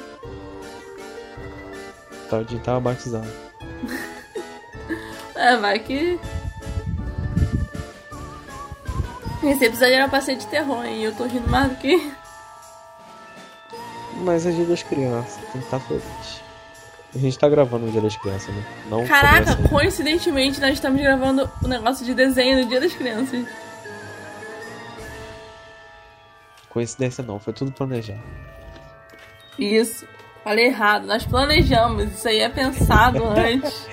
O 2.13 2.29
todinho 2.29 2.61
tava 2.63 2.81
batizado. 2.81 3.29
É, 5.35 5.57
vai 5.57 5.77
que. 5.81 6.21
Esse 9.43 9.65
episódio 9.65 9.95
era 9.95 10.09
pra 10.09 10.21
ser 10.21 10.37
de 10.37 10.47
terror, 10.47 10.85
hein? 10.85 11.03
Eu 11.03 11.13
tô 11.17 11.25
rindo 11.25 11.49
mais 11.51 11.69
do 11.71 11.77
que. 11.79 12.13
Mas 14.19 14.47
é 14.47 14.53
dia 14.53 14.65
das 14.67 14.85
crianças, 14.85 15.35
tem 15.51 15.61
que 15.61 15.67
estar 15.67 15.81
feliz. 15.81 16.41
A 17.15 17.19
gente 17.19 17.39
tá 17.39 17.49
gravando 17.49 17.87
no 17.87 17.93
dia 17.93 18.01
das 18.01 18.17
crianças, 18.17 18.55
né? 18.55 18.65
Não 18.89 19.07
Caraca, 19.07 19.55
começa- 19.57 19.69
coincidentemente 19.69 20.61
nós 20.61 20.73
estamos 20.73 21.01
gravando 21.01 21.51
o 21.63 21.69
negócio 21.69 22.07
de 22.07 22.15
desenho 22.15 22.61
no 22.63 22.69
Dia 22.69 22.81
das 22.81 22.95
Crianças. 22.95 23.47
Coincidência 26.71 27.23
não, 27.23 27.39
foi 27.39 27.53
tudo 27.53 27.71
planejado. 27.71 28.23
Isso. 29.59 30.07
Falei 30.43 30.67
errado. 30.67 31.07
Nós 31.07 31.25
planejamos. 31.27 32.11
Isso 32.15 32.27
aí 32.27 32.39
é 32.41 32.49
pensado 32.49 33.23
antes. 33.29 33.87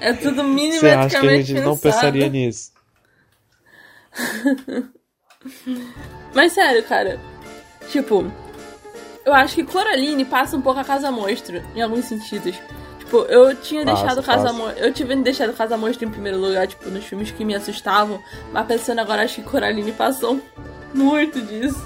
É 0.00 0.12
tudo 0.12 0.42
Você 0.42 0.88
acha 0.90 1.20
que 1.20 1.26
a 1.28 1.36
gente 1.36 1.54
não 1.54 1.76
pensado. 1.76 1.80
pensaria 1.80 2.28
nisso? 2.28 2.72
Mas 6.34 6.52
sério, 6.52 6.82
cara. 6.84 7.20
Tipo, 7.88 8.30
eu 9.24 9.34
acho 9.34 9.54
que 9.54 9.64
Coraline 9.64 10.24
passa 10.24 10.56
um 10.56 10.60
pouco 10.62 10.80
a 10.80 10.84
Casa 10.84 11.10
Monstro, 11.10 11.62
em 11.74 11.82
alguns 11.82 12.06
sentidos. 12.06 12.54
Tipo, 12.98 13.18
eu 13.22 13.54
tinha 13.56 13.84
Passa, 13.84 14.02
deixado 14.02 14.22
Casa 14.22 14.42
passa. 14.44 14.52
Monstro. 14.52 14.84
Eu 14.84 14.92
tive 14.92 15.16
deixado 15.16 15.52
Casa 15.52 15.76
Monstro 15.76 16.06
em 16.06 16.10
primeiro 16.10 16.38
lugar, 16.38 16.66
tipo, 16.66 16.88
nos 16.88 17.04
filmes 17.04 17.30
que 17.30 17.44
me 17.44 17.54
assustavam. 17.54 18.22
Mas 18.52 18.66
pensando 18.66 19.00
agora, 19.00 19.22
acho 19.22 19.36
que 19.36 19.42
Coraline 19.42 19.92
passou 19.92 20.40
muito 20.94 21.40
disso. 21.42 21.84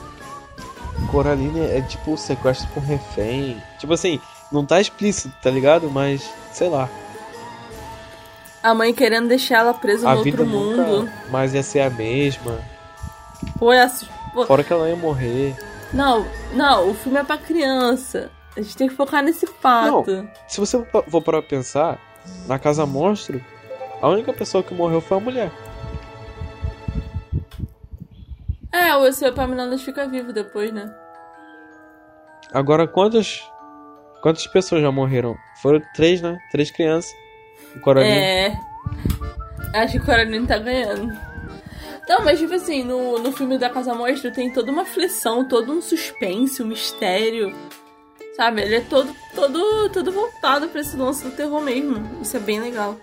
Coraline 1.11 1.61
é 1.61 1.81
tipo 1.83 2.13
o 2.13 2.17
sequestro 2.19 2.69
com 2.75 2.81
refém. 2.81 3.63
Tipo 3.79 3.95
assim, 3.95 4.21
não 4.53 4.65
tá 4.65 4.81
explícito, 4.81 5.35
tá 5.43 5.51
ligado? 5.51 5.91
Mas, 5.91 6.23
sei 6.53 6.69
lá. 6.69 6.89
A 8.63 8.75
mãe 8.75 8.95
querendo 8.95 9.29
deixar 9.29 9.59
ela 9.59 9.75
presa 9.75 10.09
A 10.09 10.15
no 10.15 10.23
vida 10.23 10.43
outro 10.43 10.59
mundo. 10.59 11.11
mais 11.31 11.53
ia 11.53 11.63
ser 11.63 11.81
a 11.81 11.91
mesma. 11.91 12.59
Pô, 13.59 13.73
é 13.73 13.91
pô, 14.33 14.47
Fora 14.47 14.65
que 14.65 14.73
ela 14.73 14.89
ia 14.89 14.97
morrer. 14.97 15.55
Não, 15.95 16.27
não, 16.53 16.91
o 16.91 16.95
filme 16.95 17.19
é 17.19 17.25
pra 17.25 17.39
criança. 17.39 18.31
A 18.57 18.61
gente 18.61 18.77
tem 18.77 18.89
que 18.89 18.95
focar 18.95 19.23
nesse 19.23 19.47
fato. 19.47 20.29
Se 20.49 20.61
você 20.61 20.85
for 21.09 21.23
pra 21.23 21.41
pensar, 21.41 21.99
na 22.47 22.59
Casa 22.59 22.85
Monstro, 22.85 23.41
a 24.03 24.09
única 24.09 24.33
pessoa 24.33 24.63
que 24.63 24.75
morreu 24.75 25.01
foi 25.01 25.17
a 25.17 25.21
mulher. 25.21 25.51
É, 28.73 28.95
o 28.97 29.13
seu 29.13 29.29
Epaminondas 29.29 29.83
fica 29.83 30.07
vivo 30.07 30.33
depois, 30.33 30.73
né? 30.73 30.93
Agora, 32.53 32.89
quantas 32.89 33.43
quantas 34.21 34.47
pessoas 34.47 34.83
já 34.83 34.91
morreram? 34.91 35.37
Foram 35.63 35.81
três, 35.95 36.21
né? 36.21 36.39
Três 36.51 36.71
crianças. 36.71 37.13
O 37.77 37.81
Coraline. 37.81 38.17
É. 38.17 38.57
Acho 39.75 39.93
que 39.93 39.99
o 39.99 40.05
Coraline 40.05 40.47
tá 40.47 40.59
ganhando. 40.59 41.34
Não, 42.09 42.25
mas 42.25 42.39
tipo 42.39 42.55
assim, 42.55 42.83
no, 42.83 43.19
no 43.19 43.33
filme 43.33 43.57
da 43.57 43.71
Casa 43.71 43.95
Mostra 43.95 44.31
tem 44.31 44.53
toda 44.53 44.71
uma 44.71 44.83
aflição, 44.83 45.47
todo 45.47 45.73
um 45.73 45.81
suspense, 45.81 46.63
um 46.63 46.67
mistério. 46.67 47.55
Sabe? 48.37 48.63
Ele 48.63 48.77
é 48.77 48.81
todo, 48.81 49.15
todo, 49.35 49.89
todo 49.91 50.13
voltado 50.13 50.69
pra 50.69 50.81
esse 50.81 50.97
lance 50.97 51.25
do 51.25 51.31
terror 51.31 51.61
mesmo. 51.61 52.21
Isso 52.21 52.37
é 52.37 52.41
bem 52.41 52.61
legal. 52.61 52.97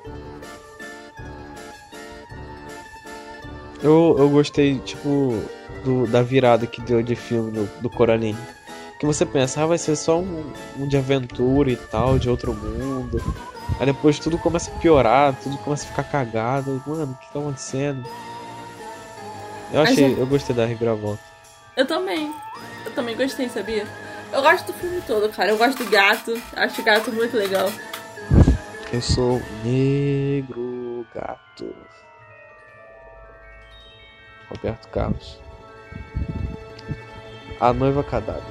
Eu, 3.81 4.15
eu 4.20 4.29
gostei, 4.29 4.77
tipo, 4.79 5.34
do, 5.84 6.05
da 6.05 6.22
virada 6.22 6.67
que 6.67 6.81
deu 6.81 7.01
de 7.01 7.15
filme 7.15 7.51
do, 7.51 7.81
do 7.81 7.89
Coraline. 7.89 8.38
Que 9.00 9.05
você 9.05 9.25
pensa, 9.25 9.63
ah, 9.63 9.65
vai 9.65 9.79
ser 9.79 9.96
só 9.96 10.20
um, 10.20 10.53
um 10.77 10.88
de 10.88 10.96
aventura 10.96 11.72
e 11.72 11.75
tal, 11.75 12.20
de 12.20 12.29
outro 12.29 12.53
mundo. 12.53 13.20
Aí 13.79 13.86
depois 13.86 14.20
tudo 14.20 14.38
começa 14.38 14.70
a 14.70 14.75
piorar, 14.75 15.36
tudo 15.41 15.58
começa 15.60 15.86
a 15.86 15.89
ficar 15.89 16.03
cagado. 16.03 16.84
Mano, 16.86 17.13
o 17.13 17.15
que 17.15 17.34
tá 17.34 17.39
acontecendo? 17.39 18.05
Eu 19.74 19.82
achei, 19.82 20.10
Mas 20.10 20.20
eu 20.20 20.28
gostei 20.28 20.56
da 20.56 20.66
reviravolta. 20.66 21.24
Eu 21.78 21.86
também. 21.86 22.34
Eu 22.86 22.92
também 22.94 23.16
gostei, 23.16 23.48
sabia? 23.50 23.88
Eu 24.34 24.42
gosto 24.42 24.68
do 24.68 24.74
filme 24.74 25.01
todo, 25.01 25.30
cara. 25.30 25.50
Eu 25.50 25.58
gosto 25.58 25.84
do 25.84 25.90
gato. 25.90 26.42
Acho 26.56 26.82
o 26.82 26.86
gato 26.86 27.12
muito 27.12 27.36
legal. 27.36 27.72
Eu 28.92 29.01
sou 29.01 29.42
negro 29.63 31.06
gato. 31.13 31.74
Roberto 34.50 34.88
Carlos. 34.90 35.40
A 37.60 37.72
noiva 37.72 38.04
cadáver. 38.04 38.44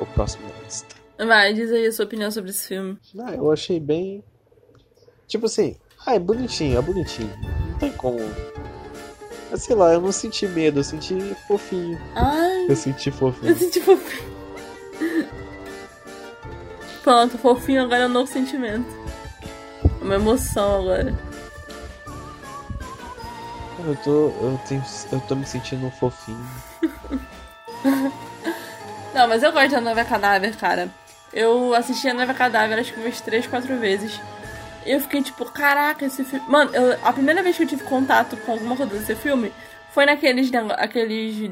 O 0.00 0.06
próximo 0.06 0.48
da 0.48 0.60
lista. 0.64 0.94
Vai, 1.18 1.54
diz 1.54 1.70
aí 1.70 1.86
a 1.86 1.92
sua 1.92 2.04
opinião 2.06 2.30
sobre 2.30 2.50
esse 2.50 2.66
filme. 2.66 2.98
Ah, 3.20 3.32
eu 3.34 3.52
achei 3.52 3.78
bem. 3.78 4.24
Tipo 5.28 5.46
assim, 5.46 5.76
ah, 6.04 6.14
é 6.16 6.18
bonitinho, 6.18 6.78
é 6.78 6.82
bonitinho. 6.82 7.32
Não 7.70 7.78
tem 7.78 7.92
como. 7.92 8.18
Mas 9.54 9.62
sei 9.62 9.76
lá, 9.76 9.92
eu 9.92 10.00
não 10.00 10.10
senti 10.10 10.48
medo, 10.48 10.80
eu 10.80 10.84
senti 10.84 11.16
fofinho. 11.46 11.96
Ai, 12.16 12.66
Eu 12.68 12.74
senti 12.74 13.08
eu 13.08 13.12
fofinho. 13.14 13.56
senti 13.56 13.80
fofinho. 13.80 14.34
Pronto, 17.04 17.38
fofinho 17.38 17.84
agora 17.84 18.02
é 18.02 18.06
um 18.06 18.08
novo 18.08 18.28
sentimento. 18.28 18.84
É 20.00 20.04
uma 20.04 20.16
emoção 20.16 20.80
agora. 20.80 21.14
Eu 23.86 23.94
tô. 24.02 24.10
Eu, 24.40 24.60
tenho, 24.66 24.82
eu 25.12 25.20
tô 25.20 25.36
me 25.36 25.46
sentindo 25.46 25.88
fofinho. 26.00 26.44
Não, 29.14 29.28
mas 29.28 29.44
eu 29.44 29.52
gosto 29.52 29.70
da 29.70 29.80
Noiva 29.80 30.04
Cadáver, 30.04 30.56
cara. 30.56 30.88
Eu 31.32 31.72
assisti 31.74 32.08
a 32.08 32.14
Noiva 32.14 32.34
Cadáver 32.34 32.76
acho 32.80 32.92
que 32.92 32.98
umas 32.98 33.20
3, 33.20 33.46
4 33.46 33.78
vezes. 33.78 34.20
E 34.86 34.90
eu 34.92 35.00
fiquei 35.00 35.22
tipo, 35.22 35.44
caraca, 35.46 36.04
esse 36.04 36.24
filme. 36.24 36.44
Mano, 36.48 36.74
eu- 36.74 36.98
a 37.02 37.12
primeira 37.12 37.42
vez 37.42 37.56
que 37.56 37.62
eu 37.62 37.66
tive 37.68 37.84
contato 37.84 38.36
com 38.38 38.52
alguma 38.52 38.76
coisa 38.76 38.94
desse 38.96 39.14
filme 39.14 39.52
foi 39.92 40.04
naqueles. 40.06 40.50
aqueles. 40.76 41.50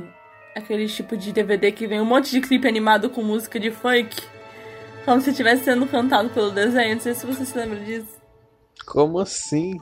aqueles 0.54 0.94
tipo 0.94 1.16
de 1.16 1.32
DVD 1.32 1.72
que 1.72 1.86
vem 1.86 2.00
um 2.00 2.04
monte 2.04 2.30
de 2.30 2.40
clipe 2.40 2.68
animado 2.68 3.08
com 3.10 3.22
música 3.22 3.58
de 3.58 3.70
funk. 3.70 4.16
Como 5.04 5.20
se 5.20 5.30
estivesse 5.30 5.64
sendo 5.64 5.86
cantado 5.86 6.28
pelo 6.30 6.50
desenho. 6.50 6.94
Não 6.94 7.00
sei 7.00 7.14
se 7.14 7.26
você 7.26 7.44
se 7.44 7.56
lembra 7.56 7.78
disso. 7.80 8.20
Como 8.86 9.18
assim? 9.18 9.78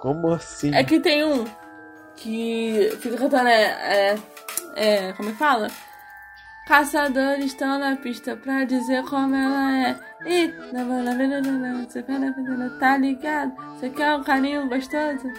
Como 0.00 0.30
assim? 0.32 0.74
É 0.74 0.84
que 0.84 1.00
tem 1.00 1.24
um 1.24 1.44
que 2.16 2.90
fica 3.00 3.16
cantando, 3.16 3.48
é. 3.48 3.64
é, 4.14 4.18
é 4.76 5.12
como 5.14 5.28
é 5.28 5.32
que 5.32 5.38
fala? 5.38 5.68
Caçadores 6.66 7.44
estão 7.46 7.78
na 7.78 7.94
pista 7.96 8.36
pra 8.36 8.64
dizer 8.64 9.04
como 9.04 9.34
ela 9.34 9.88
é. 9.88 9.98
E, 10.26 10.48
na 10.72 10.84
bola, 10.84 11.12
você 11.88 12.02
tá 12.80 12.98
ligado? 12.98 13.52
Você 13.78 13.90
quer 13.90 14.16
um 14.16 14.24
carinho 14.24 14.68
gostoso? 14.68 15.30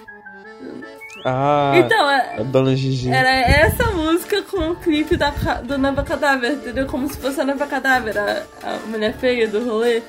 Ah, 1.25 1.73
Então, 1.75 2.09
é, 2.09 2.39
a 2.39 2.43
dona 2.43 2.75
Gigi. 2.75 3.09
era 3.11 3.29
essa 3.29 3.91
música 3.91 4.41
com 4.43 4.71
o 4.71 4.75
clipe 4.75 5.17
da, 5.17 5.29
do 5.63 5.77
Nova 5.77 6.03
Cadáver, 6.03 6.53
entendeu? 6.53 6.87
Como 6.87 7.07
se 7.09 7.17
fosse 7.17 7.41
a 7.41 7.45
Nova 7.45 7.67
Cadáver, 7.67 8.17
a, 8.17 8.43
a 8.63 8.77
mulher 8.87 9.13
feia 9.13 9.47
do 9.47 9.63
rolê. 9.63 10.01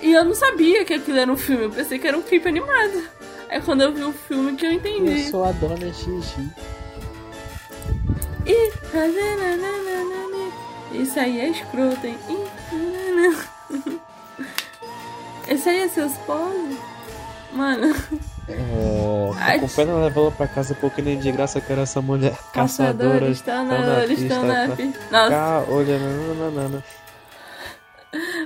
E 0.00 0.12
eu 0.12 0.24
não 0.24 0.34
sabia 0.34 0.84
que 0.84 0.94
aquilo 0.94 1.18
era 1.18 1.30
um 1.30 1.36
filme, 1.36 1.64
eu 1.64 1.70
pensei 1.70 1.98
que 1.98 2.06
era 2.06 2.16
um 2.16 2.22
clipe 2.22 2.48
animado. 2.48 3.08
Aí 3.48 3.60
quando 3.60 3.82
eu 3.82 3.92
vi 3.92 4.02
o 4.02 4.12
filme 4.12 4.56
que 4.56 4.64
eu 4.66 4.72
entendi. 4.72 5.24
Eu 5.24 5.30
sou 5.30 5.44
a 5.44 5.52
dona 5.52 5.76
Gigi. 5.76 6.50
Nananana. 8.94 10.52
Isso 10.92 11.18
aí 11.18 11.40
é 11.40 11.48
escroto, 11.48 12.06
hein? 12.06 12.16
Esse 15.48 15.68
aí 15.68 15.80
é 15.80 15.88
seu 15.88 16.06
esposo? 16.06 16.78
Mano, 17.52 17.94
É, 18.48 19.32
Ai. 19.38 19.58
com 19.60 19.68
pena 19.68 19.94
levar 20.04 20.20
ela 20.20 20.30
pra 20.30 20.46
casa 20.46 20.74
porque 20.74 21.00
nem 21.02 21.18
de 21.18 21.32
graça 21.32 21.60
quero 21.60 21.80
essa 21.80 22.00
mulher 22.02 22.36
caçadora. 22.52 23.28
estão 23.28 23.64
na, 23.64 24.02
eles 24.04 24.20
estão 24.20 24.42
na 24.44 24.66
pra 24.66 24.76
pista. 24.76 25.00
Nossa, 25.10 25.30
cá, 25.30 25.64
olhando, 25.68 26.34
nananana. 26.34 26.84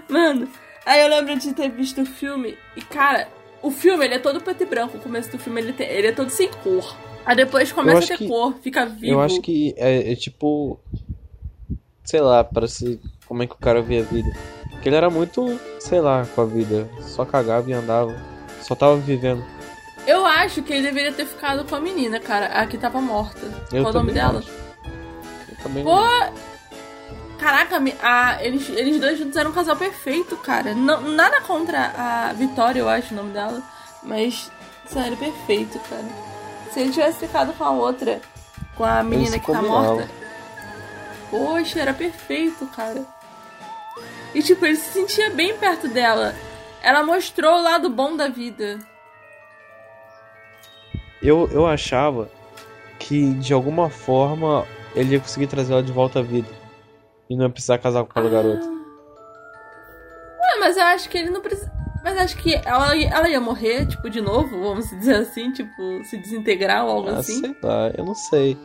mano. 0.08 0.48
Aí 0.86 1.00
eu 1.02 1.08
lembro 1.08 1.36
de 1.38 1.52
ter 1.52 1.68
visto 1.70 2.00
o 2.02 2.06
filme 2.06 2.56
e, 2.76 2.80
cara, 2.82 3.28
o 3.62 3.70
filme 3.70 4.04
ele 4.04 4.14
é 4.14 4.18
todo 4.18 4.40
preto 4.40 4.62
e 4.62 4.66
branco. 4.66 4.96
O 4.96 5.00
começo 5.00 5.30
do 5.30 5.38
filme 5.38 5.60
ele, 5.60 5.72
tem- 5.72 5.88
ele 5.88 6.06
é 6.08 6.12
todo 6.12 6.30
sem 6.30 6.48
cor. 6.48 6.96
Aí 7.24 7.36
depois 7.36 7.70
começa 7.70 7.98
a 7.98 8.16
ter 8.16 8.16
que- 8.18 8.28
cor, 8.28 8.54
fica 8.62 8.86
vivo. 8.86 9.12
Eu 9.14 9.20
acho 9.20 9.40
que 9.42 9.74
é, 9.76 10.12
é 10.12 10.16
tipo. 10.16 10.80
Sei 12.02 12.20
lá, 12.20 12.42
parece 12.42 12.98
como 13.26 13.42
é 13.42 13.46
que 13.46 13.54
o 13.54 13.58
cara 13.58 13.82
via 13.82 14.00
a 14.00 14.04
vida. 14.04 14.30
Que 14.80 14.88
ele 14.88 14.96
era 14.96 15.10
muito, 15.10 15.60
sei 15.78 16.00
lá, 16.00 16.26
com 16.34 16.40
a 16.40 16.46
vida. 16.46 16.88
Só 17.00 17.24
cagava 17.24 17.68
e 17.68 17.72
andava. 17.72 18.16
Só 18.60 18.74
tava 18.74 18.96
vivendo. 18.96 19.44
Eu 20.06 20.24
acho 20.24 20.62
que 20.62 20.72
ele 20.72 20.82
deveria 20.82 21.12
ter 21.12 21.26
ficado 21.26 21.64
com 21.64 21.74
a 21.74 21.80
menina, 21.80 22.18
cara. 22.18 22.46
A 22.46 22.66
que 22.66 22.78
tava 22.78 23.00
morta. 23.00 23.40
Eu 23.72 23.82
Qual 23.82 23.92
o 23.92 23.98
nome 23.98 24.12
dela? 24.12 24.38
acho. 24.38 24.50
Eu 25.48 25.56
também 25.62 25.84
Pô, 25.84 26.00
caraca, 27.38 27.82
a, 28.02 28.44
eles, 28.44 28.68
eles 28.70 29.00
dois 29.00 29.18
juntos 29.18 29.36
eram 29.36 29.50
um 29.50 29.54
casal 29.54 29.76
perfeito, 29.76 30.36
cara. 30.38 30.74
Não, 30.74 31.00
nada 31.02 31.40
contra 31.42 31.92
a 31.96 32.32
Vitória, 32.32 32.80
eu 32.80 32.88
acho 32.88 33.12
o 33.12 33.16
nome 33.16 33.32
dela. 33.32 33.62
Mas, 34.02 34.50
sério, 34.86 35.16
perfeito, 35.16 35.78
cara. 35.80 36.04
Se 36.72 36.80
ele 36.80 36.92
tivesse 36.92 37.18
ficado 37.18 37.52
com 37.52 37.64
a 37.64 37.70
outra, 37.70 38.20
com 38.76 38.84
a 38.84 39.02
menina 39.02 39.38
que 39.38 39.52
tá 39.52 39.60
morta. 39.60 40.08
Poxa, 41.30 41.80
era 41.80 41.92
perfeito, 41.92 42.66
cara. 42.66 43.04
E 44.34 44.42
tipo, 44.42 44.64
ele 44.64 44.76
se 44.76 44.92
sentia 44.92 45.30
bem 45.30 45.56
perto 45.58 45.88
dela. 45.88 46.34
Ela 46.82 47.02
mostrou 47.04 47.58
o 47.58 47.62
lado 47.62 47.90
bom 47.90 48.16
da 48.16 48.28
vida. 48.28 48.78
Eu, 51.22 51.48
eu 51.52 51.66
achava 51.66 52.30
que 52.98 53.34
de 53.34 53.52
alguma 53.52 53.90
forma 53.90 54.66
ele 54.94 55.14
ia 55.14 55.20
conseguir 55.20 55.46
trazer 55.46 55.72
ela 55.72 55.82
de 55.82 55.92
volta 55.92 56.20
à 56.20 56.22
vida. 56.22 56.48
E 57.28 57.36
não 57.36 57.44
ia 57.44 57.50
precisar 57.50 57.78
casar 57.78 58.02
com 58.04 58.10
aquela 58.10 58.30
garota. 58.30 58.64
Ué, 58.66 60.58
mas 60.60 60.76
eu 60.76 60.84
acho 60.84 61.08
que 61.08 61.18
ele 61.18 61.30
não 61.30 61.40
precisa. 61.40 61.70
Mas 62.02 62.16
acho 62.16 62.36
que 62.38 62.54
ela, 62.64 62.96
ia- 62.96 63.10
ela 63.10 63.28
ia 63.28 63.40
morrer, 63.40 63.86
tipo, 63.86 64.08
de 64.08 64.22
novo, 64.22 64.58
vamos 64.58 64.88
dizer 64.88 65.16
assim, 65.16 65.52
tipo, 65.52 66.02
se 66.04 66.16
desintegrar 66.16 66.86
ou 66.86 66.92
algo 66.92 67.10
Ah, 67.10 67.18
assim. 67.18 67.40
sei 67.40 67.54
lá, 67.62 67.90
eu 67.96 68.04
não 68.04 68.14
sei. 68.14 68.56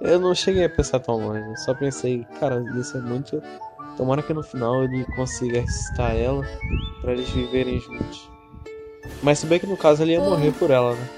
Eu 0.00 0.20
não 0.20 0.32
cheguei 0.34 0.64
a 0.64 0.70
pensar 0.70 1.00
tão 1.00 1.16
longe. 1.16 1.40
Eu 1.44 1.56
só 1.56 1.74
pensei, 1.74 2.24
cara, 2.38 2.62
isso 2.78 2.96
é 2.96 3.00
muito. 3.00 3.42
Tomara 3.96 4.22
que 4.22 4.34
no 4.34 4.42
final 4.42 4.82
ele 4.84 5.04
consiga 5.16 5.60
ressuscitar 5.60 6.16
ela 6.16 6.44
pra 7.00 7.12
eles 7.12 7.28
viverem 7.30 7.78
juntos. 7.80 8.28
Mas 9.22 9.38
se 9.38 9.46
bem 9.46 9.58
que 9.60 9.66
no 9.66 9.76
caso 9.76 10.02
ele 10.02 10.12
ia 10.12 10.20
morrer 10.20 10.52
por 10.52 10.70
ela, 10.70 10.94
né? 10.94 11.08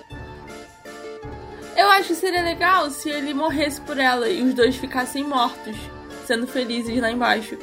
Eu 1.76 1.88
acho 1.90 2.08
que 2.08 2.14
seria 2.14 2.42
legal 2.42 2.90
se 2.90 3.08
ele 3.10 3.32
morresse 3.34 3.80
por 3.80 3.98
ela 3.98 4.28
e 4.28 4.42
os 4.42 4.54
dois 4.54 4.76
ficassem 4.76 5.24
mortos, 5.24 5.76
sendo 6.26 6.46
felizes 6.46 7.00
lá 7.00 7.10
embaixo. 7.10 7.56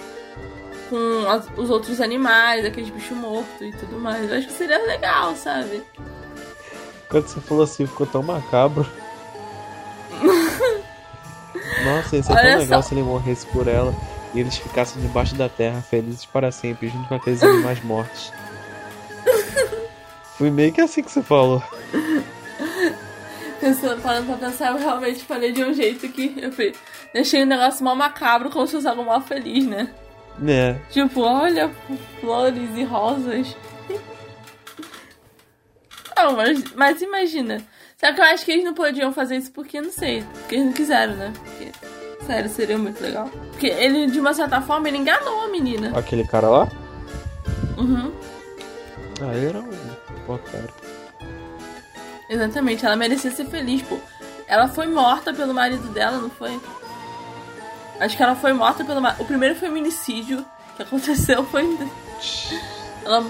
Com 0.89 1.29
as- 1.29 1.47
os 1.57 1.69
outros 1.69 1.99
animais, 2.01 2.65
aqueles 2.65 2.89
bichos 2.89 3.17
mortos 3.17 3.61
e 3.61 3.71
tudo 3.71 3.99
mais. 3.99 4.29
Eu 4.29 4.37
acho 4.37 4.47
que 4.47 4.53
seria 4.53 4.77
legal, 4.85 5.35
sabe? 5.35 5.83
Quando 7.09 7.27
você 7.27 7.39
falou 7.41 7.63
assim, 7.63 7.85
ficou 7.85 8.05
tão 8.07 8.21
macabro. 8.23 8.85
Nossa, 11.85 12.15
ia 12.15 12.23
ser 12.23 12.31
Olha 12.33 12.41
tão 12.51 12.59
legal 12.59 12.81
só. 12.81 12.89
se 12.89 12.93
ele 12.95 13.03
morresse 13.03 13.45
por 13.47 13.67
ela 13.67 13.93
e 14.33 14.39
eles 14.39 14.57
ficassem 14.57 15.01
debaixo 15.01 15.35
da 15.35 15.47
terra, 15.49 15.81
felizes 15.81 16.25
para 16.25 16.51
sempre, 16.51 16.87
junto 16.89 17.07
com 17.07 17.15
aqueles 17.15 17.43
animais 17.43 17.81
mortos. 17.85 18.31
Foi 20.37 20.49
meio 20.49 20.71
que 20.73 20.81
assim 20.81 21.03
que 21.03 21.11
você 21.11 21.21
falou. 21.21 21.61
Pensando, 23.59 24.01
parando 24.01 24.27
pra 24.27 24.49
pensar, 24.49 24.71
eu 24.71 24.77
realmente 24.77 25.23
falei 25.23 25.51
de 25.53 25.63
um 25.63 25.73
jeito 25.73 26.09
que 26.09 26.33
eu 26.37 26.51
fui- 26.51 26.73
deixei 27.13 27.43
o 27.43 27.45
negócio 27.45 27.83
mal 27.85 27.95
macabro, 27.95 28.49
como 28.49 28.65
se 28.67 28.73
fosse 28.73 28.87
algo 28.87 29.05
mal 29.05 29.21
feliz, 29.21 29.65
né? 29.65 29.89
Né? 30.37 30.81
Tipo, 30.89 31.21
olha, 31.21 31.71
flores 32.19 32.69
e 32.75 32.83
rosas. 32.83 33.55
Não, 36.17 36.35
mas, 36.35 36.63
mas 36.75 37.01
imagina. 37.01 37.61
Só 37.97 38.11
que 38.11 38.19
eu 38.19 38.25
acho 38.25 38.43
que 38.43 38.51
eles 38.51 38.65
não 38.65 38.73
podiam 38.73 39.13
fazer 39.13 39.37
isso 39.37 39.51
porque, 39.51 39.79
não 39.79 39.91
sei, 39.91 40.23
porque 40.39 40.55
eles 40.55 40.65
não 40.65 40.73
quiseram, 40.73 41.15
né? 41.15 41.31
Porque, 41.37 41.71
sério, 42.25 42.49
seria 42.49 42.77
muito 42.77 43.01
legal. 43.01 43.29
Porque 43.51 43.67
ele, 43.67 44.07
de 44.07 44.19
uma 44.19 44.33
certa 44.33 44.61
forma, 44.61 44.87
ele 44.87 44.97
enganou 44.97 45.41
a 45.45 45.47
menina. 45.49 45.97
Aquele 45.97 46.25
cara 46.25 46.47
lá? 46.49 46.67
Uhum, 47.77 48.11
Ah, 49.21 49.35
ele 49.35 49.45
era 49.47 49.59
um 49.59 49.69
otário. 50.33 50.69
exatamente. 52.29 52.85
Ela 52.85 52.95
merecia 52.95 53.31
ser 53.31 53.45
feliz, 53.45 53.81
pô. 53.81 53.97
Ela 54.47 54.67
foi 54.67 54.87
morta 54.87 55.33
pelo 55.33 55.53
marido 55.53 55.87
dela, 55.89 56.17
não 56.17 56.29
foi? 56.29 56.59
Acho 57.99 58.17
que 58.17 58.23
ela 58.23 58.35
foi 58.35 58.53
morta 58.53 58.83
pelo 58.83 59.01
marido. 59.01 59.21
O 59.21 59.25
primeiro 59.25 59.55
feminicídio 59.55 60.45
que 60.75 60.83
aconteceu 60.83 61.43
foi. 61.45 61.63
Ela, 63.05 63.21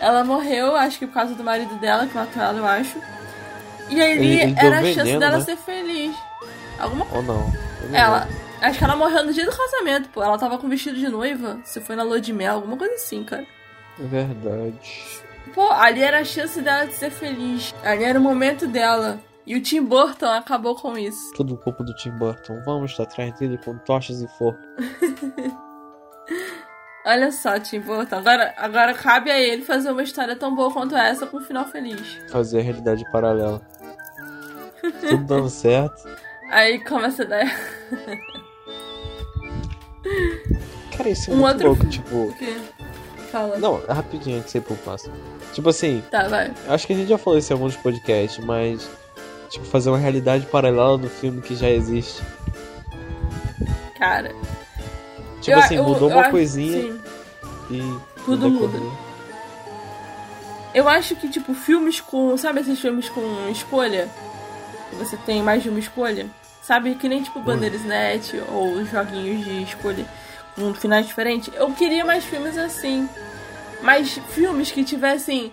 ela 0.00 0.24
morreu, 0.24 0.74
acho 0.74 0.98
que 0.98 1.06
por 1.06 1.12
causa 1.12 1.34
do 1.34 1.44
marido 1.44 1.74
dela, 1.78 2.06
que 2.06 2.14
matou 2.14 2.42
ela, 2.42 2.58
eu 2.58 2.64
acho. 2.64 2.96
E 3.90 4.00
aí 4.00 4.12
Ele- 4.12 4.40
ele 4.40 4.54
era 4.56 4.78
a 4.78 4.80
chance 4.82 4.94
veneno, 4.94 5.20
dela 5.20 5.36
né? 5.38 5.44
ser 5.44 5.56
feliz. 5.58 6.16
Alguma 6.78 7.06
Ou 7.12 7.22
não? 7.22 7.52
Ela. 7.92 8.28
Acho 8.60 8.78
que 8.78 8.84
ela 8.84 8.94
morreu 8.94 9.24
no 9.24 9.32
dia 9.32 9.44
do 9.44 9.56
casamento, 9.56 10.08
pô. 10.10 10.22
Ela 10.22 10.38
tava 10.38 10.56
com 10.58 10.68
vestido 10.68 10.96
de 10.96 11.08
noiva. 11.08 11.58
Se 11.64 11.80
foi 11.80 11.96
na 11.96 12.04
lua 12.04 12.20
de 12.20 12.32
mel, 12.32 12.54
alguma 12.54 12.76
coisa 12.76 12.94
assim, 12.94 13.24
cara. 13.24 13.44
É 13.98 14.04
verdade. 14.04 15.22
Pô, 15.54 15.70
ali 15.70 16.02
era 16.02 16.20
a 16.20 16.24
chance 16.24 16.60
dela 16.60 16.86
de 16.86 16.94
ser 16.94 17.10
feliz. 17.10 17.74
Ali 17.82 18.04
era 18.04 18.18
o 18.18 18.22
momento 18.22 18.66
dela. 18.66 19.18
E 19.44 19.56
o 19.56 19.62
Tim 19.62 19.82
Burton 19.82 20.26
acabou 20.26 20.76
com 20.76 20.96
isso. 20.96 21.32
Tudo 21.34 21.56
culpa 21.56 21.82
do 21.82 21.92
Tim 21.96 22.12
Burton. 22.12 22.62
Vamos 22.64 22.98
atrás 22.98 23.36
dele 23.38 23.58
com 23.58 23.76
tochas 23.78 24.22
e 24.22 24.28
forca. 24.38 24.62
Olha 27.04 27.32
só, 27.32 27.58
Tim 27.58 27.80
Burton. 27.80 28.16
Agora, 28.16 28.54
agora 28.56 28.94
cabe 28.94 29.30
a 29.30 29.40
ele 29.40 29.62
fazer 29.62 29.90
uma 29.90 30.04
história 30.04 30.36
tão 30.36 30.54
boa 30.54 30.72
quanto 30.72 30.94
essa 30.96 31.26
com 31.26 31.38
um 31.38 31.42
final 31.42 31.66
feliz. 31.66 32.20
Fazer 32.30 32.60
a 32.60 32.62
realidade 32.62 33.04
paralela. 33.10 33.60
Tudo 35.00 35.24
dando 35.24 35.50
certo. 35.50 36.08
Aí 36.52 36.78
começa 36.84 37.22
a 37.22 37.26
dar. 37.26 37.46
Cara, 40.96 41.08
isso 41.08 41.30
é 41.30 41.34
Um 41.34 41.38
muito 41.38 41.52
outro- 41.54 41.68
louco, 41.68 41.86
tipo. 41.86 42.14
O 42.28 42.34
quê? 42.34 42.56
Fala. 43.30 43.58
Não, 43.58 43.82
é 43.88 43.92
rapidinho 43.92 44.38
antes 44.38 44.52
de 44.52 44.60
pro 44.60 44.76
próximo. 44.76 45.14
Tipo 45.54 45.70
assim, 45.70 46.02
Tá, 46.10 46.28
vai. 46.28 46.52
acho 46.68 46.86
que 46.86 46.92
a 46.92 46.96
gente 46.96 47.08
já 47.08 47.16
falou 47.16 47.38
isso 47.38 47.52
em 47.52 47.54
alguns 47.54 47.74
podcasts, 47.76 48.44
mas. 48.44 48.88
Tipo, 49.48 49.64
fazer 49.66 49.90
uma 49.90 49.98
realidade 49.98 50.46
paralela 50.46 50.96
do 50.98 51.08
filme 51.08 51.40
que 51.42 51.54
já 51.54 51.68
existe. 51.70 52.22
Cara. 53.98 54.34
Tipo 55.40 55.56
eu- 55.56 55.62
assim, 55.62 55.76
eu- 55.76 55.84
mudou 55.84 56.10
eu 56.10 56.16
uma 56.16 56.30
coisinha 56.30 56.94
e. 57.70 57.98
Tudo 58.24 58.50
muda. 58.50 58.78
Eu 60.74 60.88
acho 60.88 61.16
que, 61.16 61.28
tipo, 61.28 61.54
filmes 61.54 62.00
com. 62.00 62.36
Sabe 62.36 62.60
esses 62.60 62.78
filmes 62.78 63.08
com 63.08 63.20
escolha? 63.50 64.08
Você 64.98 65.16
tem 65.18 65.42
mais 65.42 65.62
de 65.62 65.68
uma 65.70 65.78
escolha? 65.78 66.26
Sabe? 66.62 66.94
Que 66.94 67.08
nem 67.08 67.22
tipo 67.22 67.40
Bandersnatch 67.40 68.34
ou 68.48 68.84
joguinhos 68.84 69.44
de 69.44 69.62
escolha 69.64 70.06
com 70.54 70.72
finais 70.74 71.06
diferentes. 71.06 71.52
Eu 71.54 71.72
queria 71.72 72.04
mais 72.04 72.24
filmes 72.24 72.56
assim. 72.56 73.08
Mais 73.82 74.16
filmes 74.30 74.70
que 74.70 74.84
tivessem 74.84 75.52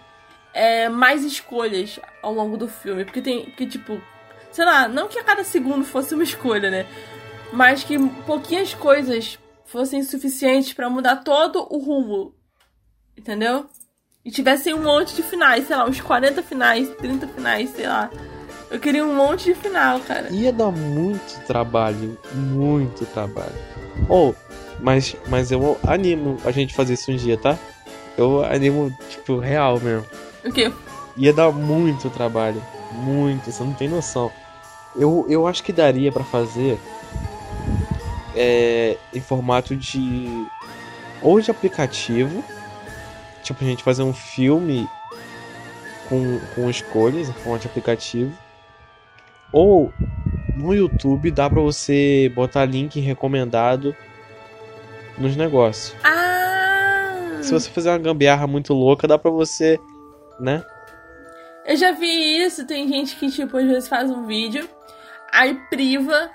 é, 0.53 0.87
mais 0.87 1.23
escolhas 1.23 1.99
ao 2.21 2.33
longo 2.33 2.55
do 2.57 2.67
filme. 2.67 3.03
Porque 3.03 3.21
tem. 3.21 3.45
Porque, 3.45 3.65
tipo. 3.65 3.99
Sei 4.51 4.65
lá, 4.65 4.87
não 4.87 5.07
que 5.07 5.19
a 5.19 5.23
cada 5.23 5.43
segundo 5.43 5.83
fosse 5.83 6.13
uma 6.13 6.23
escolha, 6.23 6.71
né? 6.71 6.85
Mas 7.51 7.83
que 7.83 7.97
pouquinhas 8.25 8.73
coisas 8.73 9.37
fossem 9.65 10.03
suficientes 10.03 10.73
pra 10.73 10.89
mudar 10.89 11.17
todo 11.17 11.67
o 11.71 11.77
rumo. 11.77 12.35
Entendeu? 13.17 13.67
E 14.25 14.31
tivessem 14.31 14.73
um 14.73 14.83
monte 14.83 15.15
de 15.15 15.23
finais, 15.23 15.67
sei 15.67 15.75
lá, 15.75 15.85
uns 15.85 16.01
40 16.01 16.41
finais, 16.43 16.89
30 16.97 17.27
finais, 17.27 17.69
sei 17.69 17.87
lá. 17.87 18.09
Eu 18.69 18.79
queria 18.79 19.03
um 19.03 19.15
monte 19.15 19.45
de 19.45 19.55
final, 19.55 19.99
cara. 20.01 20.29
Ia 20.29 20.53
dar 20.53 20.71
muito 20.71 21.43
trabalho, 21.45 22.17
muito 22.33 23.05
trabalho. 23.07 23.55
Ou, 24.07 24.35
mas, 24.79 25.15
mas 25.27 25.51
eu 25.51 25.77
animo 25.87 26.37
a 26.45 26.51
gente 26.51 26.73
fazer 26.73 26.93
isso 26.93 27.11
um 27.11 27.15
dia, 27.15 27.37
tá? 27.37 27.57
Eu 28.15 28.43
animo, 28.43 28.95
tipo, 29.09 29.39
real 29.39 29.79
mesmo. 29.79 30.05
O 30.45 30.51
quê? 30.51 30.71
Ia 31.17 31.33
dar 31.33 31.51
muito 31.51 32.09
trabalho, 32.09 32.61
muito, 32.91 33.51
você 33.51 33.63
não 33.63 33.73
tem 33.73 33.87
noção. 33.87 34.31
Eu, 34.95 35.25
eu 35.27 35.47
acho 35.47 35.63
que 35.63 35.73
daria 35.73 36.11
pra 36.11 36.23
fazer 36.23 36.79
é, 38.35 38.97
em 39.13 39.21
formato 39.21 39.75
de 39.75 40.47
ou 41.21 41.41
de 41.41 41.51
aplicativo, 41.51 42.43
tipo 43.43 43.63
a 43.63 43.67
gente 43.67 43.83
fazer 43.83 44.03
um 44.03 44.13
filme 44.13 44.87
com, 46.07 46.39
com 46.55 46.69
escolhas 46.69 47.29
em 47.29 47.33
formato 47.33 47.63
de 47.63 47.67
aplicativo, 47.67 48.31
ou 49.51 49.91
no 50.55 50.73
YouTube 50.73 51.31
dá 51.31 51.49
pra 51.49 51.61
você 51.61 52.31
botar 52.35 52.65
link 52.65 52.99
recomendado 52.99 53.95
nos 55.17 55.35
negócios. 55.35 55.95
Ah! 56.03 57.39
Se 57.41 57.51
você 57.51 57.69
fizer 57.69 57.91
uma 57.91 57.99
gambiarra 57.99 58.45
muito 58.47 58.73
louca, 58.73 59.07
dá 59.07 59.17
pra 59.17 59.31
você, 59.31 59.79
né? 60.39 60.63
Eu 61.65 61.75
já 61.75 61.91
vi 61.91 62.43
isso, 62.43 62.65
tem 62.65 62.87
gente 62.87 63.15
que, 63.15 63.29
tipo, 63.29 63.57
às 63.57 63.65
vezes 63.65 63.89
faz 63.89 64.09
um 64.09 64.25
vídeo, 64.25 64.67
aí 65.31 65.53
priva 65.69 66.29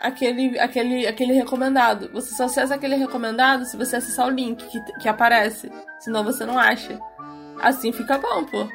aquele, 0.00 0.58
aquele, 0.58 1.06
aquele 1.06 1.32
recomendado. 1.32 2.10
Você 2.12 2.34
só 2.34 2.44
acessa 2.44 2.74
aquele 2.74 2.96
recomendado 2.96 3.64
se 3.64 3.76
você 3.76 3.96
acessar 3.96 4.26
o 4.26 4.30
link 4.30 4.64
que, 4.66 4.80
que 5.00 5.08
aparece. 5.08 5.70
Senão 6.00 6.24
você 6.24 6.44
não 6.44 6.58
acha. 6.58 6.98
Assim 7.60 7.92
fica 7.92 8.18
bom, 8.18 8.44
pô. 8.44 8.68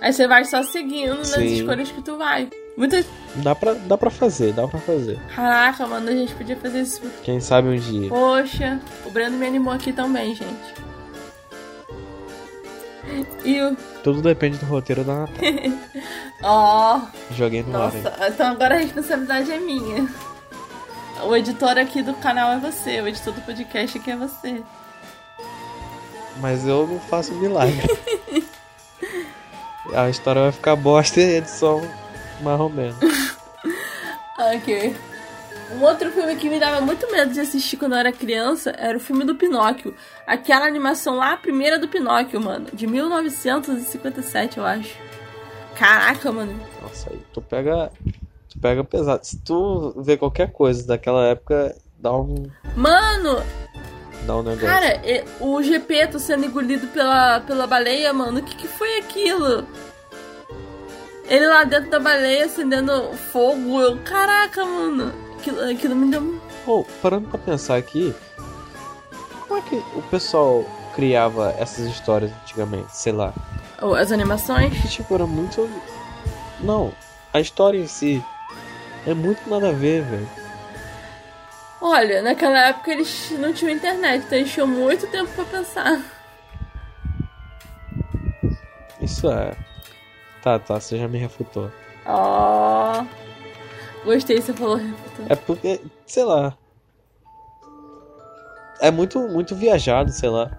Aí 0.00 0.12
você 0.12 0.28
vai 0.28 0.44
só 0.44 0.62
seguindo 0.62 1.16
nas 1.16 1.28
Sim. 1.28 1.54
escolhas 1.54 1.90
que 1.90 2.02
tu 2.02 2.16
vai. 2.16 2.50
Muita. 2.76 3.04
Dá 3.36 3.54
pra, 3.54 3.74
dá 3.74 3.96
pra 3.96 4.10
fazer, 4.10 4.52
dá 4.52 4.66
pra 4.66 4.80
fazer. 4.80 5.18
Caraca, 5.34 5.86
mano, 5.86 6.08
a 6.08 6.12
gente 6.12 6.34
podia 6.34 6.56
fazer 6.56 6.80
isso. 6.80 7.02
Quem 7.22 7.40
sabe 7.40 7.68
um 7.68 7.76
dia. 7.76 8.08
Poxa, 8.08 8.80
o 9.04 9.10
Breno 9.10 9.36
me 9.38 9.46
animou 9.46 9.72
aqui 9.72 9.92
também, 9.92 10.34
gente. 10.34 10.74
E 13.44 13.60
o. 13.62 13.76
Tudo 14.02 14.22
depende 14.22 14.58
do 14.58 14.66
roteiro 14.66 15.04
da 15.04 15.20
Natal. 15.20 15.36
Ó. 16.42 17.00
Joguei 17.30 17.62
no 17.62 17.76
ar. 17.76 17.92
Nossa, 17.92 18.28
então 18.28 18.50
agora 18.50 18.74
a 18.74 18.78
responsabilidade 18.78 19.52
é 19.52 19.58
minha. 19.58 20.08
O 21.22 21.34
editor 21.36 21.78
aqui 21.78 22.02
do 22.02 22.12
canal 22.14 22.52
é 22.52 22.58
você, 22.58 23.00
o 23.00 23.06
editor 23.08 23.32
do 23.32 23.40
podcast 23.42 23.96
aqui 23.98 24.10
é 24.10 24.16
você. 24.16 24.62
Mas 26.40 26.66
eu 26.66 26.86
não 26.86 26.98
faço 26.98 27.32
milagre. 27.34 27.80
A 29.94 30.08
história 30.08 30.42
vai 30.42 30.52
ficar 30.52 30.74
bosta 30.76 31.20
e 31.20 31.24
a 31.24 31.38
edição 31.38 31.82
mais 32.42 32.60
ou 32.60 32.68
menos. 32.68 32.96
Ok. 34.36 34.94
Um 35.72 35.82
outro 35.82 36.10
filme 36.10 36.34
que 36.36 36.48
me 36.48 36.58
dava 36.58 36.80
muito 36.80 37.10
medo 37.10 37.32
de 37.32 37.40
assistir 37.40 37.76
quando 37.76 37.92
eu 37.92 37.98
era 37.98 38.12
criança 38.12 38.74
era 38.76 38.96
o 38.96 39.00
filme 39.00 39.24
do 39.24 39.34
Pinóquio. 39.34 39.94
Aquela 40.26 40.66
animação 40.66 41.16
lá, 41.16 41.32
a 41.32 41.36
primeira 41.36 41.78
do 41.78 41.88
Pinóquio, 41.88 42.40
mano. 42.40 42.66
De 42.72 42.86
1957, 42.86 44.58
eu 44.58 44.66
acho. 44.66 44.96
Caraca, 45.76 46.30
mano. 46.30 46.58
Nossa, 46.82 47.10
aí 47.10 47.18
tu 47.32 47.40
pega. 47.40 47.90
Tu 48.48 48.58
pega 48.60 48.84
pesado. 48.84 49.24
Se 49.24 49.38
tu 49.38 49.94
vê 50.02 50.16
qualquer 50.16 50.50
coisa 50.52 50.86
daquela 50.86 51.24
época, 51.26 51.74
dá 51.98 52.12
um. 52.12 52.50
Mano, 52.76 53.42
Dá 54.26 54.36
um 54.36 54.42
negócio. 54.42 54.66
cara, 54.66 55.00
o 55.40 55.62
Gepeto 55.62 56.18
sendo 56.18 56.46
engolido 56.46 56.86
pela, 56.88 57.40
pela 57.40 57.66
baleia, 57.66 58.12
mano. 58.12 58.40
O 58.40 58.42
que, 58.42 58.56
que 58.56 58.68
foi 58.68 58.98
aquilo? 58.98 59.66
Ele 61.26 61.46
lá 61.46 61.64
dentro 61.64 61.90
da 61.90 61.98
baleia 61.98 62.44
acendendo 62.44 63.12
fogo. 63.32 63.80
Eu, 63.80 63.98
caraca, 63.98 64.64
mano. 64.64 65.12
Aquilo, 65.38 65.70
aquilo 65.70 65.96
me 65.96 66.10
deu. 66.10 66.40
Pô, 66.64 66.84
parando 67.02 67.28
pra 67.28 67.38
pensar 67.38 67.76
aqui, 67.76 68.14
como 69.46 69.60
é 69.60 69.62
que 69.62 69.76
o 69.76 70.02
pessoal 70.10 70.64
criava 70.94 71.54
essas 71.58 71.86
histórias 71.86 72.32
antigamente? 72.42 72.96
Sei 72.96 73.12
lá. 73.12 73.32
Oh, 73.80 73.94
as 73.94 74.12
animações? 74.12 74.72
Que 74.80 74.88
tipo, 74.88 75.14
era 75.14 75.26
muito. 75.26 75.68
Não, 76.60 76.92
a 77.32 77.40
história 77.40 77.78
em 77.78 77.86
si 77.86 78.24
é 79.06 79.12
muito 79.12 79.48
nada 79.48 79.68
a 79.68 79.72
ver, 79.72 80.02
velho. 80.02 80.28
Olha, 81.80 82.22
naquela 82.22 82.68
época 82.68 82.92
eles 82.92 83.30
não 83.38 83.52
tinham 83.52 83.74
internet, 83.74 84.24
então 84.24 84.38
eles 84.38 84.50
tinham 84.50 84.66
muito 84.66 85.06
tempo 85.08 85.30
pra 85.32 85.44
pensar. 85.44 86.00
Isso 89.02 89.30
é. 89.30 89.54
Tá, 90.44 90.58
tá, 90.58 90.78
você 90.78 90.98
já 90.98 91.08
me 91.08 91.16
refutou. 91.16 91.72
Ó. 92.04 93.02
Gostei, 94.04 94.42
você 94.42 94.52
falou. 94.52 94.76
refutou. 94.76 95.24
É 95.26 95.34
porque, 95.34 95.80
sei 96.04 96.22
lá. 96.22 96.54
É 98.78 98.90
muito, 98.90 99.18
muito 99.20 99.56
viajado, 99.56 100.12
sei 100.12 100.28
lá. 100.28 100.50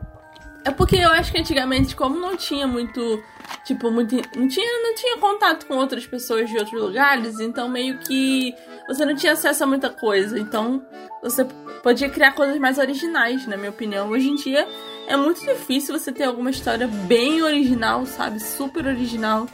É 0.65 0.71
porque 0.71 0.95
eu 0.95 1.12
acho 1.12 1.32
que 1.32 1.38
antigamente, 1.38 1.95
como 1.95 2.19
não 2.19 2.36
tinha 2.36 2.65
muito. 2.65 3.24
Tipo, 3.63 3.91
muito. 3.91 4.15
Não 4.36 4.48
tinha, 4.48 4.82
não 4.82 4.95
tinha 4.95 5.19
contato 5.19 5.67
com 5.67 5.76
outras 5.76 6.08
pessoas 6.08 6.50
de 6.50 6.58
outros 6.58 6.82
lugares, 6.82 7.39
então 7.39 7.69
meio 7.69 8.00
que. 8.00 8.56
Você 8.88 9.06
não 9.06 9.15
tinha 9.15 9.34
acesso 9.34 9.65
a 9.65 9.67
muita 9.67 9.91
coisa. 9.91 10.39
Então, 10.39 10.84
você 11.21 11.45
podia 11.84 12.10
criar 12.10 12.32
coisas 12.32 12.58
mais 12.58 12.80
originais, 12.80 13.45
na 13.45 13.56
minha 13.56 13.69
opinião. 13.69 14.10
Hoje 14.10 14.30
em 14.30 14.36
dia 14.36 14.67
é 15.08 15.15
muito 15.15 15.41
difícil 15.41 15.98
você 15.98 16.12
ter 16.12 16.24
alguma 16.24 16.50
história 16.50 16.88
bem 16.88 17.43
original, 17.43 18.04
sabe? 18.08 18.39
Super 18.39 18.88
original. 18.88 19.48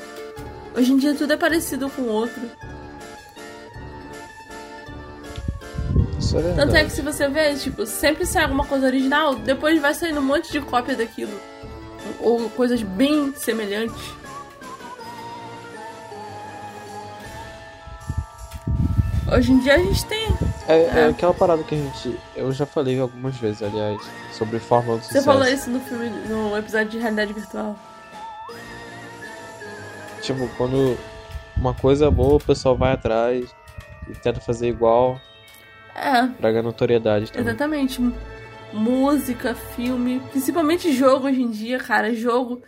Hoje 0.76 0.94
em 0.94 0.98
dia 0.98 1.14
tudo 1.16 1.34
é 1.34 1.38
parecido 1.38 1.90
com 1.90 2.04
o 2.04 2.08
outro. 2.10 2.42
Isso 6.20 6.38
é 6.38 6.54
Tanto 6.54 6.76
é 6.76 6.84
que 6.84 6.92
se 6.92 7.02
você 7.02 7.28
vê, 7.28 7.54
tipo, 7.56 7.86
sempre 7.86 8.26
sai 8.26 8.44
alguma 8.44 8.66
coisa 8.66 8.86
original, 8.86 9.36
depois 9.36 9.80
vai 9.82 9.94
saindo 9.94 10.20
um 10.20 10.24
monte 10.24 10.52
de 10.52 10.62
cópia 10.62 10.96
daquilo. 10.96 11.38
Ou 12.20 12.50
coisas 12.52 12.82
bem 12.82 13.34
semelhantes. 13.36 14.02
Hoje 19.34 19.52
em 19.54 19.60
dia 19.60 19.76
a 19.76 19.78
gente 19.78 20.06
tem 20.06 20.28
É, 20.68 20.74
é. 20.76 21.00
é, 21.00 21.06
aquela 21.08 21.34
parada 21.34 21.64
que 21.64 21.76
a 21.76 21.78
gente. 21.78 22.20
Eu 22.36 22.52
já 22.52 22.66
falei 22.66 23.00
algumas 23.00 23.36
vezes, 23.38 23.62
aliás, 23.64 24.02
sobre 24.32 24.60
fórmula 24.60 24.98
do 24.98 25.02
Você 25.04 25.08
sucesso. 25.08 25.26
falou 25.26 25.46
isso 25.48 25.70
no 25.70 25.80
filme, 25.82 26.10
no 26.28 26.56
episódio 26.58 26.90
de 26.90 26.98
realidade 27.00 27.34
virtual. 27.34 27.76
Tipo, 30.22 30.48
quando 30.58 30.98
uma 31.58 31.74
coisa 31.74 32.08
é 32.08 32.10
boa, 32.10 32.36
o 32.36 32.44
pessoal 32.44 32.76
vai 32.76 32.94
atrás 32.94 33.54
e 34.10 34.14
tenta 34.14 34.40
fazer 34.40 34.68
igual. 34.68 35.20
É. 35.96 36.28
Pra 36.28 36.52
ganhar 36.52 36.64
notoriedade 36.64 37.32
também. 37.32 37.48
Exatamente. 37.48 38.02
Música, 38.74 39.54
filme, 39.54 40.22
principalmente 40.32 40.94
jogo 40.94 41.28
hoje 41.28 41.42
em 41.42 41.50
dia, 41.50 41.78
cara. 41.80 42.14
Jogo. 42.14 42.62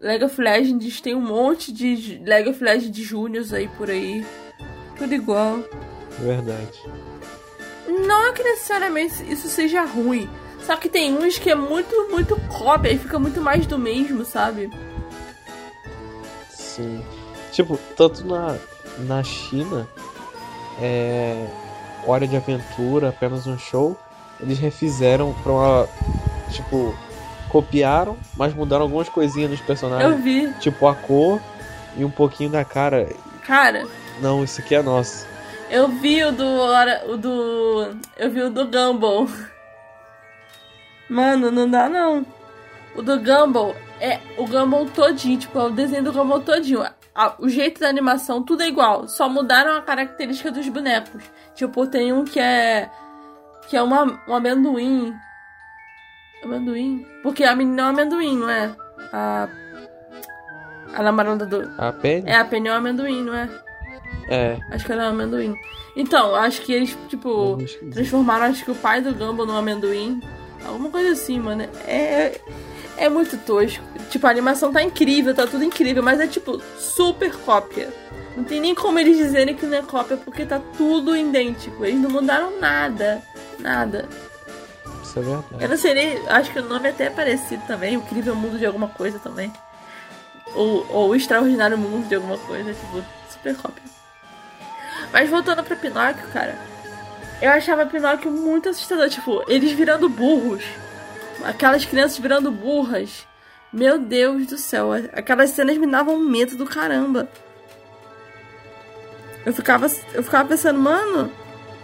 League 0.00 0.24
of 0.24 0.38
Legends 0.40 1.00
tem 1.00 1.14
um 1.14 1.22
monte 1.22 1.72
de 1.72 2.20
League 2.24 2.50
of 2.50 2.62
Legends 2.62 2.98
Juniors 2.98 3.52
aí 3.52 3.68
por 3.68 3.88
aí. 3.88 4.24
Tudo 4.98 5.14
igual. 5.14 5.60
Verdade. 6.18 6.78
Não 7.88 8.28
é 8.28 8.32
que 8.32 8.42
necessariamente 8.42 9.22
isso 9.30 9.48
seja 9.48 9.84
ruim. 9.84 10.28
Só 10.60 10.76
que 10.76 10.88
tem 10.88 11.16
uns 11.16 11.38
que 11.38 11.50
é 11.50 11.54
muito, 11.54 12.08
muito 12.10 12.36
cópia 12.48 12.90
e 12.90 12.98
fica 12.98 13.18
muito 13.18 13.40
mais 13.40 13.66
do 13.66 13.78
mesmo, 13.78 14.24
sabe? 14.24 14.68
Sim. 16.76 17.02
Tipo, 17.52 17.78
tanto 17.96 18.26
na, 18.26 18.56
na 18.98 19.22
China, 19.22 19.88
é. 20.80 21.46
Hora 22.06 22.26
de 22.26 22.36
Aventura, 22.36 23.08
apenas 23.08 23.48
um 23.48 23.58
show, 23.58 23.98
eles 24.38 24.58
refizeram 24.58 25.34
pra 25.42 25.52
uma. 25.52 25.88
Tipo, 26.50 26.94
copiaram, 27.48 28.16
mas 28.36 28.54
mudaram 28.54 28.82
algumas 28.82 29.08
coisinhas 29.08 29.50
nos 29.50 29.60
personagens. 29.60 30.08
Eu 30.08 30.18
vi. 30.18 30.52
Tipo 30.60 30.86
a 30.86 30.94
cor 30.94 31.40
e 31.96 32.04
um 32.04 32.10
pouquinho 32.10 32.50
da 32.50 32.64
cara. 32.64 33.08
Cara. 33.44 33.86
Não, 34.20 34.44
isso 34.44 34.60
aqui 34.60 34.74
é 34.74 34.82
nosso. 34.82 35.26
Eu 35.68 35.88
vi 35.88 36.22
o 36.22 36.30
do. 36.30 36.46
O 37.08 37.16
do. 37.16 37.96
Eu 38.16 38.30
vi 38.30 38.42
o 38.42 38.50
do 38.50 38.66
Gumball. 38.66 39.28
Mano, 41.08 41.50
não 41.50 41.68
dá 41.68 41.88
não. 41.88 42.24
O 42.94 43.02
do 43.02 43.18
Gumball 43.18 43.74
é 44.00 44.20
o 44.36 44.46
Gumball 44.46 44.86
todinho, 44.86 45.38
tipo, 45.38 45.58
é 45.58 45.64
o 45.64 45.70
desenho 45.70 46.04
do 46.04 46.12
Gumball 46.12 46.40
todinho. 46.40 46.84
O 47.38 47.48
jeito 47.48 47.80
da 47.80 47.88
animação, 47.88 48.42
tudo 48.42 48.62
é 48.62 48.68
igual. 48.68 49.08
Só 49.08 49.28
mudaram 49.28 49.76
a 49.76 49.82
característica 49.82 50.50
dos 50.50 50.68
bonecos. 50.68 51.22
Tipo, 51.54 51.86
tem 51.86 52.12
um 52.12 52.24
que 52.24 52.38
é. 52.38 52.90
Que 53.68 53.76
é 53.76 53.82
uma, 53.82 54.20
um 54.28 54.34
amendoim. 54.34 55.14
Amendoim? 56.44 57.06
Porque 57.22 57.42
a 57.42 57.56
menina 57.56 57.82
é 57.82 57.84
um 57.86 57.88
amendoim, 57.88 58.36
não 58.36 58.50
é? 58.50 58.74
A. 59.12 59.48
A 60.94 61.02
namorada 61.02 61.46
do. 61.46 61.62
A 61.78 61.92
Penny? 61.92 62.28
É, 62.28 62.36
a 62.36 62.44
Penny 62.44 62.68
é 62.68 62.72
um 62.72 62.76
amendoim, 62.76 63.22
não 63.22 63.34
é? 63.34 63.48
É. 64.28 64.58
Acho 64.70 64.84
que 64.84 64.92
era 64.92 65.04
um 65.04 65.08
amendoim. 65.08 65.54
Então, 65.96 66.34
acho 66.34 66.60
que 66.60 66.72
eles, 66.72 66.96
tipo, 67.08 67.56
transformaram 67.92 68.46
acho 68.46 68.64
que 68.64 68.70
o 68.70 68.74
pai 68.74 69.00
do 69.00 69.14
Gumball 69.14 69.46
no 69.46 69.56
amendoim. 69.56 70.20
Alguma 70.66 70.90
coisa 70.90 71.12
assim, 71.12 71.40
mano. 71.40 71.62
É. 71.86 72.38
É 72.96 73.08
muito 73.08 73.36
tosco. 73.38 73.84
Tipo, 74.10 74.26
a 74.26 74.30
animação 74.30 74.72
tá 74.72 74.82
incrível, 74.82 75.34
tá 75.34 75.46
tudo 75.46 75.64
incrível, 75.64 76.02
mas 76.02 76.20
é 76.20 76.26
tipo 76.26 76.60
super 76.78 77.34
cópia. 77.38 77.92
Não 78.36 78.44
tem 78.44 78.60
nem 78.60 78.74
como 78.74 78.98
eles 78.98 79.16
dizerem 79.16 79.54
que 79.54 79.64
não 79.64 79.78
é 79.78 79.82
cópia, 79.82 80.16
porque 80.16 80.44
tá 80.44 80.60
tudo 80.76 81.16
idêntico. 81.16 81.84
Eles 81.84 82.00
não 82.00 82.10
mudaram 82.10 82.60
nada. 82.60 83.22
Nada. 83.58 84.08
Isso 85.02 85.18
é 85.18 85.22
verdade. 85.22 85.62
Eu 85.64 85.68
não 85.68 85.76
sei 85.76 85.94
nem. 85.94 86.28
Acho 86.28 86.52
que 86.52 86.58
o 86.58 86.68
nome 86.68 86.88
é 86.88 86.90
até 86.90 87.08
parecido 87.08 87.62
também. 87.66 87.96
O 87.96 88.00
Incrível 88.00 88.34
Mundo 88.34 88.58
de 88.58 88.66
alguma 88.66 88.88
coisa 88.88 89.18
também. 89.18 89.50
Ou, 90.54 90.86
ou 90.90 91.08
o 91.10 91.14
Extraordinário 91.14 91.78
Mundo 91.78 92.08
de 92.08 92.14
alguma 92.14 92.36
coisa. 92.38 92.74
Tipo, 92.74 93.02
super 93.30 93.56
cópia. 93.56 93.82
Mas 95.12 95.30
voltando 95.30 95.62
pra 95.64 95.76
Pinóquio, 95.76 96.28
cara. 96.32 96.58
Eu 97.40 97.50
achava 97.50 97.86
Pinóquio 97.86 98.30
muito 98.30 98.68
assustador. 98.68 99.08
Tipo, 99.08 99.42
eles 99.48 99.72
virando 99.72 100.08
burros. 100.08 100.64
Aquelas 101.44 101.84
crianças 101.84 102.18
virando 102.18 102.50
burras. 102.50 103.26
Meu 103.72 103.98
Deus 103.98 104.46
do 104.46 104.58
céu. 104.58 104.92
Aquelas 105.12 105.50
cenas 105.50 105.76
me 105.76 105.86
davam 105.86 106.18
medo 106.18 106.56
do 106.56 106.66
caramba. 106.66 107.28
Eu 109.44 109.52
ficava, 109.52 109.86
eu 110.12 110.22
ficava 110.22 110.48
pensando, 110.48 110.78
mano, 110.78 111.30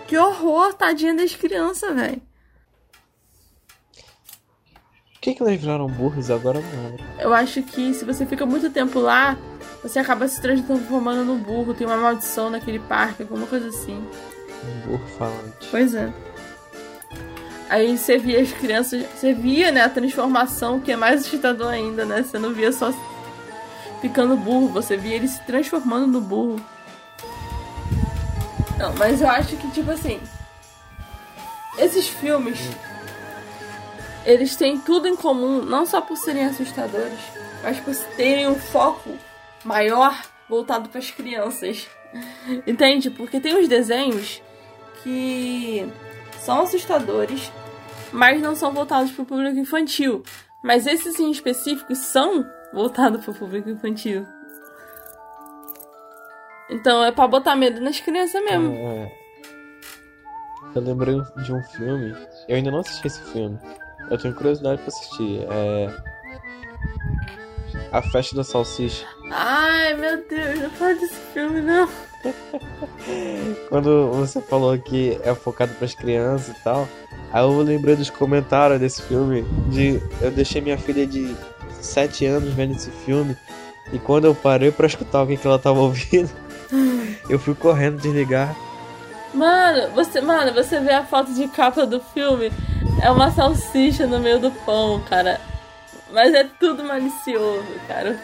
que 0.09 0.19
horror, 0.19 0.75
tadinha 0.75 1.15
das 1.15 1.35
crianças, 1.37 1.95
velho. 1.95 2.21
Por 5.13 5.21
que, 5.21 5.35
que 5.35 5.43
elas 5.43 5.61
viraram 5.61 5.87
burros 5.87 6.29
agora 6.29 6.61
não 6.61 6.97
Eu 7.21 7.33
acho 7.33 7.63
que 7.63 7.95
se 7.95 8.05
você 8.05 8.27
fica 8.27 8.45
muito 8.45 8.69
tempo 8.71 8.99
lá, 8.99 9.39
você 9.81 10.01
acaba 10.01 10.27
se 10.27 10.43
transformando 10.43 11.25
no 11.25 11.37
burro. 11.37 11.73
Tem 11.73 11.87
uma 11.87 11.97
maldição 11.97 12.51
naquele 12.51 12.81
parque, 12.81 13.23
alguma 13.23 13.47
coisa 13.47 13.69
assim. 13.69 13.95
Um 14.65 14.81
burro 14.81 15.07
falante. 15.17 15.69
Pois 15.71 15.95
é. 15.95 16.13
Aí 17.73 17.97
você 17.97 18.19
via 18.19 18.43
as 18.43 18.53
crianças, 18.53 19.03
você 19.15 19.33
via, 19.33 19.73
né, 19.73 19.81
a 19.81 19.89
transformação, 19.89 20.79
que 20.79 20.93
é 20.93 20.97
mais 20.97 21.23
assustador 21.23 21.69
ainda, 21.69 22.05
né? 22.05 22.23
Você 22.23 22.39
não 22.39 22.53
via 22.53 22.71
só 22.71 22.93
ficando 23.99 24.37
burro, 24.37 24.69
você 24.69 24.95
via 24.95 25.17
ele 25.17 25.27
se 25.27 25.43
transformando 25.47 26.07
no 26.07 26.21
burro. 26.21 26.61
Não, 28.79 28.93
mas 28.97 29.23
eu 29.23 29.31
acho 29.31 29.57
que, 29.57 29.71
tipo 29.71 29.91
assim, 29.91 30.21
esses 31.79 32.09
filmes, 32.09 32.59
eles 34.27 34.55
têm 34.55 34.79
tudo 34.79 35.09
em 35.09 35.17
comum, 35.17 35.63
não 35.63 35.87
só 35.87 36.03
por 36.03 36.19
serem 36.19 36.45
assustadores, 36.45 37.21
mas 37.63 37.81
por 37.81 37.95
terem 38.19 38.49
um 38.49 38.55
foco 38.55 39.17
maior 39.65 40.21
voltado 40.47 40.91
para 40.91 40.99
as 40.99 41.11
crianças. 41.11 41.89
Entende? 42.67 43.09
Porque 43.09 43.41
tem 43.41 43.57
uns 43.57 43.67
desenhos 43.67 44.43
que 45.03 45.91
são 46.39 46.61
assustadores, 46.61 47.51
mas 48.13 48.41
não 48.41 48.55
são 48.55 48.73
voltados 48.73 49.11
para 49.11 49.23
o 49.23 49.27
público 49.27 49.59
infantil. 49.59 50.23
Mas 50.63 50.87
esses 50.87 51.19
em 51.19 51.31
específico 51.31 51.95
são 51.95 52.47
voltados 52.73 53.25
para 53.25 53.33
o 53.33 53.35
público 53.35 53.69
infantil. 53.69 54.27
Então 56.71 57.05
é 57.05 57.11
para 57.11 57.29
botar 57.29 57.57
medo 57.57 57.81
nas 57.81 58.01
crianças 58.01 58.43
mesmo. 58.45 58.73
É, 58.73 59.05
é. 59.05 59.23
Eu 60.75 60.83
lembrei 60.83 61.21
de 61.45 61.53
um 61.53 61.63
filme. 61.65 62.15
Eu 62.49 62.57
ainda 62.57 62.71
não 62.71 62.79
assisti 62.79 63.07
esse 63.07 63.23
filme. 63.33 63.59
Eu 64.11 64.19
tenho 64.19 64.35
curiosidade 64.35 64.79
para 64.79 64.89
assistir. 64.89 65.47
É. 65.51 66.13
A 67.93 68.03
Festa 68.03 68.37
da 68.37 68.45
Salsicha. 68.45 69.07
Ai 69.31 69.95
meu 69.95 70.27
Deus, 70.29 70.61
não 70.61 70.71
fala 70.71 70.95
desse 70.95 71.21
filme 71.33 71.61
não. 71.61 71.89
Quando 73.69 74.11
você 74.13 74.41
falou 74.41 74.77
que 74.79 75.19
é 75.23 75.35
focado 75.35 75.75
para 75.75 75.85
as 75.85 75.95
crianças 75.95 76.57
e 76.57 76.63
tal, 76.63 76.89
aí 77.33 77.43
eu 77.43 77.61
lembrei 77.61 77.97
dos 77.97 78.11
comentários 78.11 78.81
desse 78.81 79.03
filme. 79.03 79.43
De 79.69 80.01
eu 80.21 80.31
deixei 80.31 80.61
minha 80.61 80.79
filha 80.79 81.07
de 81.07 81.35
7 81.81 82.27
anos 82.27 82.53
vendo 82.55 82.75
esse 82.75 82.91
filme 82.91 83.37
e 83.93 83.99
quando 83.99 84.25
eu 84.25 84.35
parei 84.35 84.71
para 84.71 84.87
escutar 84.87 85.23
o 85.23 85.27
que, 85.27 85.37
que 85.37 85.47
ela 85.47 85.59
tava 85.59 85.81
ouvindo, 85.81 86.31
eu 87.29 87.39
fui 87.39 87.55
correndo 87.55 88.01
desligar. 88.01 88.55
Mano, 89.35 89.91
você, 89.95 90.21
mano, 90.21 90.53
você 90.53 90.81
vê 90.81 90.93
a 90.93 91.05
foto 91.05 91.33
de 91.33 91.49
capa 91.49 91.87
do 91.87 92.01
filme, 92.01 92.53
é 93.03 93.11
uma 93.11 93.31
salsicha 93.31 94.07
no 94.07 94.19
meio 94.19 94.39
do 94.39 94.51
pão, 94.51 95.01
cara. 95.09 95.41
Mas 96.11 96.35
é 96.35 96.45
tudo 96.45 96.85
malicioso, 96.85 97.67
cara. 97.89 98.19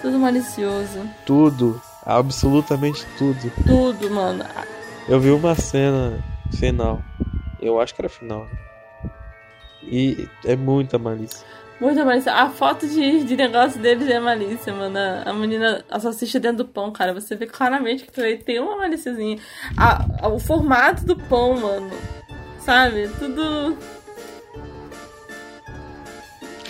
Tudo 0.00 0.18
malicioso. 0.18 1.08
Tudo. 1.26 1.80
Absolutamente 2.04 3.04
tudo. 3.18 3.52
Tudo, 3.66 4.10
mano. 4.10 4.44
Eu 5.08 5.20
vi 5.20 5.30
uma 5.30 5.54
cena 5.54 6.22
final. 6.52 7.02
Eu 7.60 7.80
acho 7.80 7.94
que 7.94 8.00
era 8.00 8.08
final. 8.08 8.46
E 9.82 10.28
é 10.44 10.56
muita 10.56 10.98
malícia. 10.98 11.46
Muita 11.80 12.04
malícia. 12.04 12.32
A 12.32 12.50
foto 12.50 12.86
de, 12.86 13.24
de 13.24 13.36
negócio 13.36 13.80
deles 13.80 14.08
é 14.08 14.20
malícia, 14.20 14.72
mano. 14.72 14.98
A 15.24 15.32
menina, 15.32 15.84
a 15.90 15.98
salsicha 15.98 16.38
dentro 16.38 16.58
do 16.58 16.66
pão, 16.66 16.90
cara. 16.92 17.14
Você 17.14 17.34
vê 17.34 17.46
claramente 17.46 18.04
que 18.04 18.36
tem 18.38 18.60
uma 18.60 18.76
malíciazinha. 18.76 19.38
A, 19.76 20.26
a, 20.26 20.28
o 20.28 20.38
formato 20.38 21.04
do 21.04 21.16
pão, 21.16 21.58
mano. 21.58 21.90
Sabe? 22.60 23.08
Tudo. 23.18 23.76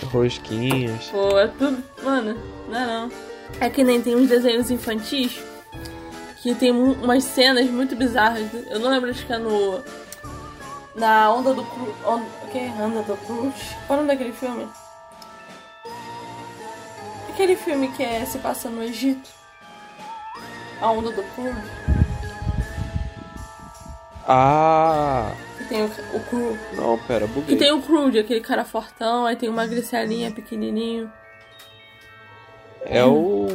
Rosquinhas. 0.05 1.09
Pô, 1.09 1.37
é 1.37 1.47
tudo. 1.47 1.83
Mano, 2.03 2.37
não 2.69 2.79
é 2.79 2.85
não. 2.85 3.30
É 3.59 3.69
que 3.69 3.83
nem 3.83 4.01
tem 4.01 4.15
uns 4.15 4.29
desenhos 4.29 4.71
infantis 4.71 5.39
que 6.41 6.55
tem 6.55 6.71
umas 6.71 7.23
cenas 7.23 7.69
muito 7.69 7.95
bizarras. 7.95 8.49
Eu 8.69 8.79
não 8.79 8.89
lembro 8.89 9.13
de 9.13 9.23
que 9.23 9.31
é 9.31 9.37
no. 9.37 9.83
Na 10.95 11.31
Onda 11.31 11.53
do 11.53 11.63
Cruz. 11.63 11.95
Onda, 12.05 12.25
o 12.43 12.47
que? 12.47 12.59
Onda 12.59 13.01
do 13.03 13.17
Cruz? 13.17 13.55
Qual 13.87 13.89
é 13.89 13.93
o 13.93 13.95
nome 13.97 14.07
daquele 14.07 14.33
filme? 14.33 14.67
Aquele 17.29 17.55
filme 17.55 17.87
que 17.89 18.03
é, 18.03 18.25
se 18.25 18.39
passa 18.39 18.69
no 18.69 18.83
Egito. 18.83 19.29
A 20.81 20.91
Onda 20.91 21.11
do 21.11 21.23
Cruz. 21.35 21.55
Ah! 24.27 25.31
Que 25.57 25.65
tem 25.65 25.83
o, 25.83 25.85
o 25.85 26.19
Crew. 26.21 26.57
Não, 26.73 26.97
pera, 26.99 27.27
buguei. 27.27 27.55
Que 27.55 27.55
tem 27.55 27.71
o 27.71 27.81
Crew, 27.81 28.07
aquele 28.07 28.41
cara 28.41 28.63
fortão, 28.63 29.25
aí 29.25 29.35
tem 29.35 29.49
uma 29.49 29.65
gricelinha 29.65 30.31
pequenininho. 30.31 31.11
É 32.85 33.03
o. 33.05 33.47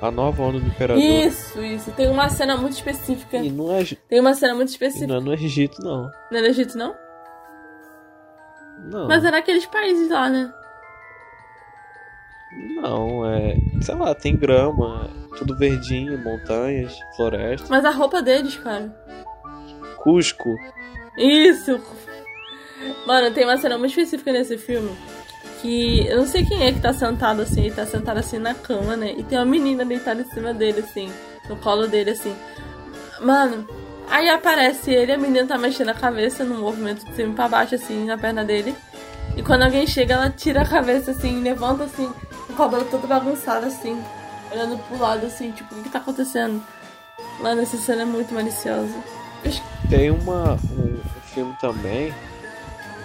A 0.00 0.10
nova 0.10 0.42
onda 0.42 0.58
do 0.58 0.66
Imperador. 0.66 1.02
Isso, 1.02 1.62
isso. 1.62 1.92
Tem 1.92 2.08
uma 2.08 2.28
cena 2.28 2.56
muito 2.56 2.72
específica. 2.72 3.36
E 3.36 3.50
não 3.50 3.72
é, 3.72 3.84
Tem 4.08 4.18
uma 4.20 4.34
cena 4.34 4.54
muito 4.54 4.68
específica. 4.68 5.06
não 5.06 5.16
é 5.16 5.20
no 5.20 5.32
Egito, 5.32 5.80
não. 5.80 6.10
Não 6.30 6.38
é 6.38 6.40
no 6.40 6.46
Egito, 6.48 6.76
não? 6.76 6.94
Não. 8.90 9.06
Mas 9.06 9.24
é 9.24 9.30
naqueles 9.30 9.64
países 9.66 10.10
lá, 10.10 10.28
né? 10.28 10.52
Não, 12.76 13.24
é. 13.30 13.56
Sei 13.80 13.94
lá, 13.94 14.12
tem 14.14 14.36
grama, 14.36 15.08
tudo 15.38 15.56
verdinho, 15.56 16.18
montanhas, 16.22 16.98
floresta. 17.16 17.66
Mas 17.70 17.84
a 17.84 17.90
roupa 17.90 18.20
deles, 18.20 18.56
cara. 18.56 18.92
Cusco. 19.98 20.54
Isso! 21.16 21.80
Mano, 23.06 23.32
tem 23.32 23.44
uma 23.44 23.56
cena 23.56 23.78
muito 23.78 23.90
específica 23.90 24.32
nesse 24.32 24.58
filme. 24.58 24.90
Que 25.62 26.06
eu 26.08 26.18
não 26.18 26.26
sei 26.26 26.44
quem 26.44 26.66
é 26.66 26.72
que 26.72 26.80
tá 26.80 26.92
sentado 26.92 27.40
assim, 27.40 27.62
ele 27.62 27.74
tá 27.74 27.86
sentado 27.86 28.18
assim 28.18 28.38
na 28.38 28.52
cama, 28.52 28.96
né? 28.96 29.14
E 29.16 29.22
tem 29.22 29.38
uma 29.38 29.44
menina 29.44 29.84
deitada 29.84 30.20
em 30.20 30.24
cima 30.24 30.52
dele, 30.52 30.80
assim, 30.80 31.10
no 31.48 31.56
colo 31.56 31.86
dele, 31.86 32.10
assim. 32.10 32.34
Mano, 33.20 33.66
aí 34.10 34.28
aparece 34.28 34.90
ele, 34.90 35.12
a 35.12 35.18
menina 35.18 35.46
tá 35.46 35.56
mexendo 35.56 35.90
a 35.90 35.94
cabeça 35.94 36.44
num 36.44 36.60
movimento 36.60 37.06
de 37.06 37.14
cima 37.14 37.32
pra 37.32 37.48
baixo, 37.48 37.76
assim, 37.76 38.04
na 38.04 38.18
perna 38.18 38.44
dele. 38.44 38.74
E 39.36 39.42
quando 39.42 39.62
alguém 39.62 39.86
chega, 39.86 40.14
ela 40.14 40.30
tira 40.30 40.62
a 40.62 40.68
cabeça 40.68 41.12
assim, 41.12 41.40
levanta 41.40 41.84
assim, 41.84 42.12
o 42.50 42.52
cabelo 42.54 42.84
todo 42.90 43.06
bagunçado, 43.06 43.66
assim, 43.66 44.02
olhando 44.50 44.76
pro 44.78 44.98
lado, 44.98 45.24
assim, 45.24 45.52
tipo, 45.52 45.74
o 45.74 45.82
que 45.82 45.88
tá 45.88 45.98
acontecendo? 45.98 46.62
Mano, 47.40 47.62
essa 47.62 47.76
cena 47.78 48.02
é 48.02 48.04
muito 48.04 48.34
maliciosa. 48.34 48.92
Tem 49.88 50.10
uma, 50.10 50.54
um 50.54 51.00
filme 51.32 51.56
também 51.60 52.14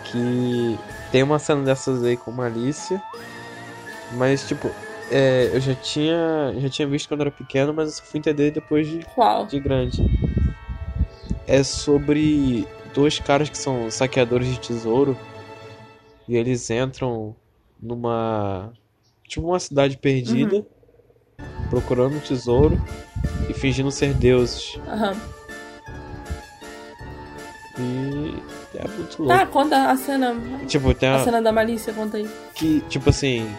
que 0.05 0.77
tem 1.17 1.23
uma 1.23 1.39
cena 1.39 1.63
dessas 1.63 2.03
aí 2.03 2.15
com 2.15 2.31
malícia, 2.31 3.01
mas 4.13 4.47
tipo, 4.47 4.69
é, 5.09 5.49
eu 5.51 5.59
já 5.59 5.73
tinha, 5.73 6.53
já 6.59 6.69
tinha 6.69 6.87
visto 6.87 7.07
quando 7.07 7.21
era 7.21 7.31
pequeno, 7.31 7.73
mas 7.73 7.97
eu 7.97 8.05
fui 8.05 8.19
entender 8.19 8.51
depois 8.51 8.87
de, 8.87 8.99
de 9.49 9.59
grande. 9.59 9.99
É 11.47 11.63
sobre 11.63 12.67
dois 12.93 13.17
caras 13.17 13.49
que 13.49 13.57
são 13.57 13.89
saqueadores 13.89 14.47
de 14.47 14.59
tesouro 14.59 15.17
e 16.27 16.35
eles 16.37 16.69
entram 16.69 17.35
numa 17.81 18.71
tipo 19.27 19.47
uma 19.47 19.59
cidade 19.59 19.97
perdida 19.97 20.63
procurando 21.67 22.17
um 22.17 22.21
tesouro 22.21 22.79
e 23.49 23.55
fingindo 23.55 23.89
ser 23.89 24.13
deuses. 24.13 24.79
Aham. 24.87 25.36
É 28.77 28.87
muito 28.87 29.21
louco. 29.23 29.37
Tá, 29.37 29.45
conta 29.45 29.89
a 29.91 29.95
cena. 29.97 30.35
Tipo, 30.67 30.93
tem 30.93 31.09
A 31.09 31.15
a, 31.15 31.23
cena 31.23 31.41
da 31.41 31.51
malícia, 31.51 31.93
conta 31.93 32.17
aí. 32.17 32.29
que, 32.55 32.81
tipo 32.89 33.09
assim, 33.09 33.49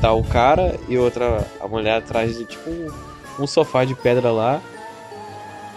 tá 0.00 0.12
o 0.12 0.22
cara 0.24 0.78
e 0.88 0.96
outra, 0.98 1.46
a 1.60 1.66
mulher 1.68 1.96
atrás 1.98 2.36
de 2.36 2.44
tipo 2.44 2.68
um, 2.70 2.88
um 3.40 3.46
sofá 3.46 3.84
de 3.84 3.94
pedra 3.94 4.30
lá. 4.30 4.60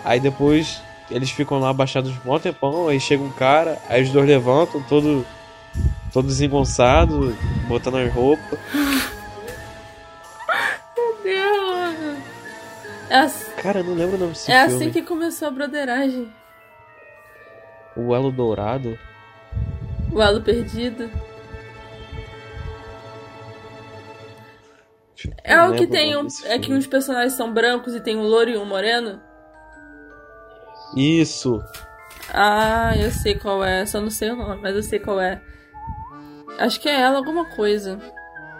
Aí 0.03 0.19
depois 0.19 0.81
eles 1.09 1.29
ficam 1.31 1.59
lá 1.59 1.69
abaixados 1.69 2.11
um 2.11 2.15
mó 2.27 2.39
tempão, 2.39 2.87
aí 2.87 2.99
chega 2.99 3.23
um 3.23 3.31
cara, 3.31 3.77
aí 3.89 4.03
os 4.03 4.09
dois 4.09 4.27
levantam, 4.27 4.81
todo, 4.89 5.25
todo 6.11 6.27
desengonçado, 6.27 7.35
botando 7.67 7.97
as 7.97 8.11
roupas. 8.13 8.59
Meu 10.97 11.15
Deus! 11.23 12.17
É, 13.09 13.17
ass- 13.17 13.45
Cara, 13.61 13.79
eu 13.79 13.83
não 13.83 13.93
lembro 13.93 14.15
o 14.15 14.19
nome 14.19 14.31
desse 14.33 14.51
é 14.51 14.67
filme. 14.67 14.83
assim 14.83 14.91
que 14.91 15.01
começou 15.03 15.47
a 15.47 15.51
broderagem. 15.51 16.31
O 17.95 18.13
Elo 18.13 18.31
Dourado. 18.31 18.97
O 20.11 20.21
elo 20.21 20.41
perdido. 20.41 21.09
É 25.43 25.55
Não 25.55 25.71
o 25.71 25.75
que 25.75 25.87
tem 25.87 26.15
um. 26.15 26.27
É 26.45 26.59
que 26.59 26.73
os 26.73 26.87
personagens 26.87 27.33
são 27.33 27.53
brancos 27.53 27.95
e 27.95 27.99
tem 27.99 28.15
um 28.15 28.23
louro 28.23 28.49
e 28.49 28.57
um 28.57 28.65
moreno? 28.65 29.19
Isso. 30.95 31.61
Ah, 32.33 32.93
eu 32.97 33.11
sei 33.11 33.35
qual 33.35 33.63
é. 33.63 33.85
Só 33.85 33.99
não 33.99 34.09
sei 34.09 34.31
o 34.31 34.35
nome, 34.35 34.61
mas 34.61 34.75
eu 34.75 34.83
sei 34.83 34.99
qual 34.99 35.19
é. 35.19 35.41
Acho 36.57 36.79
que 36.79 36.87
é 36.87 37.01
ela 37.01 37.17
alguma 37.17 37.45
coisa. 37.45 37.99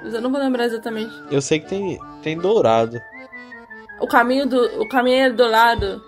Mas 0.04 0.14
eu 0.14 0.22
não 0.22 0.32
vou 0.32 0.40
lembrar 0.40 0.66
exatamente. 0.66 1.14
Eu 1.32 1.42
sei 1.42 1.60
que 1.60 1.68
tem, 1.68 2.00
tem 2.22 2.38
dourado. 2.38 3.00
O 4.00 4.08
caminho 4.08 4.46
do. 4.46 4.82
O 4.82 4.90
caminho 4.90 5.26
é 5.26 5.30
do 5.30 5.48
lado. 5.48 6.02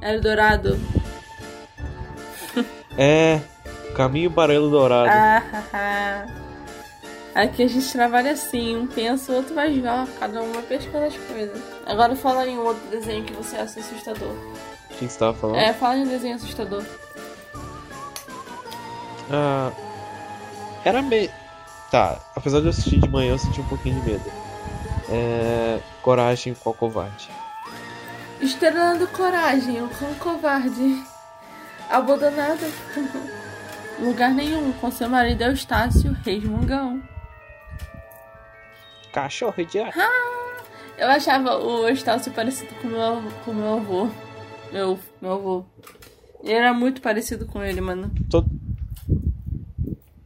É 0.00 0.18
dourado. 0.18 0.78
É. 2.96 3.40
Caminho 3.94 4.30
para 4.30 4.52
Elo 4.52 4.70
Dourado. 4.70 5.10
Ah. 5.10 6.26
Aqui 7.36 7.64
a 7.64 7.68
gente 7.68 7.92
trabalha 7.92 8.32
assim, 8.32 8.74
um 8.74 8.86
pensa, 8.86 9.30
o 9.30 9.36
outro 9.36 9.54
vai 9.54 9.70
jogar, 9.74 10.08
cada 10.18 10.42
um 10.42 10.52
vai 10.52 10.62
pescando 10.62 11.04
as 11.04 11.16
coisas. 11.18 11.62
Agora 11.84 12.16
fala 12.16 12.46
em 12.46 12.58
um 12.58 12.64
outro 12.64 12.88
desenho 12.88 13.24
que 13.24 13.34
você 13.34 13.56
acha 13.56 13.78
assustador. 13.78 14.34
O 14.90 14.94
que 14.94 15.06
você 15.06 15.18
tava 15.18 15.34
falando? 15.34 15.58
É, 15.58 15.74
fala 15.74 15.98
em 15.98 16.04
um 16.04 16.08
desenho 16.08 16.36
assustador. 16.36 16.82
Ah, 19.30 19.70
era 20.82 21.02
meio. 21.02 21.30
Tá, 21.90 22.18
apesar 22.34 22.60
de 22.60 22.66
eu 22.66 22.70
assistir 22.70 23.00
de 23.00 23.08
manhã, 23.08 23.32
eu 23.32 23.38
senti 23.38 23.60
um 23.60 23.68
pouquinho 23.68 24.00
de 24.00 24.12
medo. 24.12 24.32
É. 25.10 25.78
Coragem 26.00 26.54
com 26.54 26.70
a 26.70 26.74
covarde. 26.74 27.28
Estrelando 28.40 29.06
coragem, 29.08 29.82
o 29.82 29.88
cão 29.88 30.14
covarde. 30.14 31.04
Abandonado. 31.90 32.60
Lugar 33.98 34.30
nenhum, 34.32 34.72
com 34.72 34.90
seu 34.90 35.08
marido 35.08 35.42
Eustácio, 35.42 36.16
resmungão. 36.24 37.02
Cachorro 39.12 39.54
idiota. 39.58 39.98
Eu 40.98 41.08
achava 41.08 41.56
o 41.58 41.88
Eustácio 41.88 42.32
parecido 42.32 42.74
com 42.80 42.88
meu, 42.88 43.00
avô- 43.02 43.30
com 43.44 43.52
meu 43.54 43.74
avô. 43.74 44.08
Meu, 44.72 44.98
meu 45.20 45.32
avô. 45.32 45.64
Ele 46.42 46.52
era 46.54 46.72
muito 46.74 47.00
parecido 47.00 47.46
com 47.46 47.62
ele, 47.62 47.80
mano. 47.80 48.10
Todo... 48.30 48.48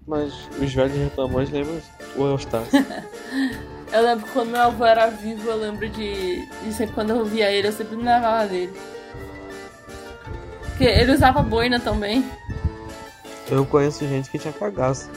Mas 0.06 0.32
os 0.60 0.74
velhos 0.74 0.96
reclamões 0.96 1.50
lembram 1.50 1.80
o 2.16 2.24
Eustácio. 2.26 2.84
Eu 3.92 4.02
lembro 4.04 4.24
que 4.26 4.32
quando 4.32 4.50
meu 4.50 4.60
avô 4.60 4.84
era 4.84 5.08
vivo, 5.08 5.50
eu 5.50 5.56
lembro 5.56 5.88
de, 5.88 6.46
de 6.46 6.72
sempre 6.72 6.94
quando 6.94 7.10
eu 7.10 7.24
via 7.24 7.50
ele, 7.50 7.66
eu 7.66 7.72
sempre 7.72 7.96
me 7.96 8.04
lembrava 8.04 8.46
dele. 8.46 8.72
Porque 10.80 10.98
ele 10.98 11.12
usava 11.12 11.42
boina 11.42 11.78
também. 11.78 12.24
eu 13.50 13.66
conheço 13.66 14.08
gente 14.08 14.30
que 14.30 14.38
tinha 14.38 14.50
cagaço 14.50 15.10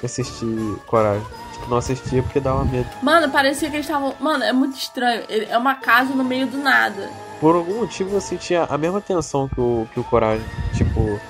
de 0.00 0.06
assistir 0.06 0.46
Coragem. 0.86 1.26
Tipo, 1.52 1.68
não 1.68 1.76
assistia 1.76 2.22
porque 2.22 2.40
dava 2.40 2.64
medo. 2.64 2.88
Mano, 3.02 3.30
parecia 3.30 3.68
que 3.68 3.76
eles 3.76 3.84
estavam. 3.84 4.14
Mano, 4.18 4.42
é 4.42 4.54
muito 4.54 4.74
estranho. 4.78 5.22
É 5.28 5.58
uma 5.58 5.74
casa 5.74 6.14
no 6.14 6.24
meio 6.24 6.46
do 6.46 6.56
nada. 6.56 7.10
Por 7.38 7.54
algum 7.54 7.80
motivo 7.80 8.16
eu 8.16 8.22
sentia 8.22 8.64
a 8.64 8.78
mesma 8.78 9.02
tensão 9.02 9.46
que 9.50 9.60
o, 9.60 9.86
que 9.92 10.00
o 10.00 10.04
Coragem. 10.04 10.46
Tipo, 10.72 11.20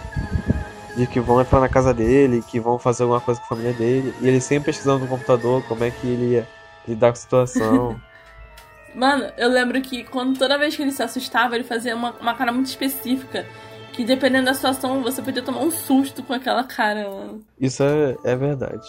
de 0.97 1.05
que 1.09 1.18
vão 1.18 1.40
entrar 1.40 1.59
na 1.59 1.68
casa 1.68 1.92
dele, 1.92 2.40
que 2.40 2.61
vão 2.61 2.79
fazer 2.79 3.03
alguma 3.03 3.21
coisa 3.21 3.40
com 3.40 3.47
a 3.47 3.49
família 3.49 3.73
dele. 3.73 4.14
E 4.21 4.29
ele 4.29 4.40
sempre 4.40 4.66
pesquisando 4.66 5.01
no 5.01 5.09
computador 5.09 5.61
como 5.64 5.83
é 5.83 5.90
que 5.90 6.07
ele 6.07 6.35
ia 6.35 6.49
lidar 6.87 7.09
com 7.09 7.14
a 7.14 7.16
situação. 7.16 8.01
Mano, 8.95 9.33
eu 9.37 9.49
lembro 9.49 9.81
que 9.81 10.05
quando 10.05 10.38
toda 10.38 10.59
vez 10.59 10.77
que 10.77 10.83
ele 10.83 10.92
se 10.92 11.03
assustava, 11.03 11.55
ele 11.57 11.64
fazia 11.64 11.97
uma, 11.97 12.12
uma 12.21 12.35
cara 12.35 12.53
muito 12.53 12.66
específica. 12.66 13.45
Que 13.93 14.05
dependendo 14.05 14.47
da 14.47 14.55
situação, 14.55 15.03
você 15.03 15.21
podia 15.21 15.43
tomar 15.43 15.61
um 15.61 15.71
susto 15.71 16.23
com 16.23 16.33
aquela 16.33 16.65
cara, 16.65 17.09
mano. 17.11 17.45
Isso 17.61 17.83
é, 17.83 18.17
é 18.25 18.35
verdade. 18.37 18.87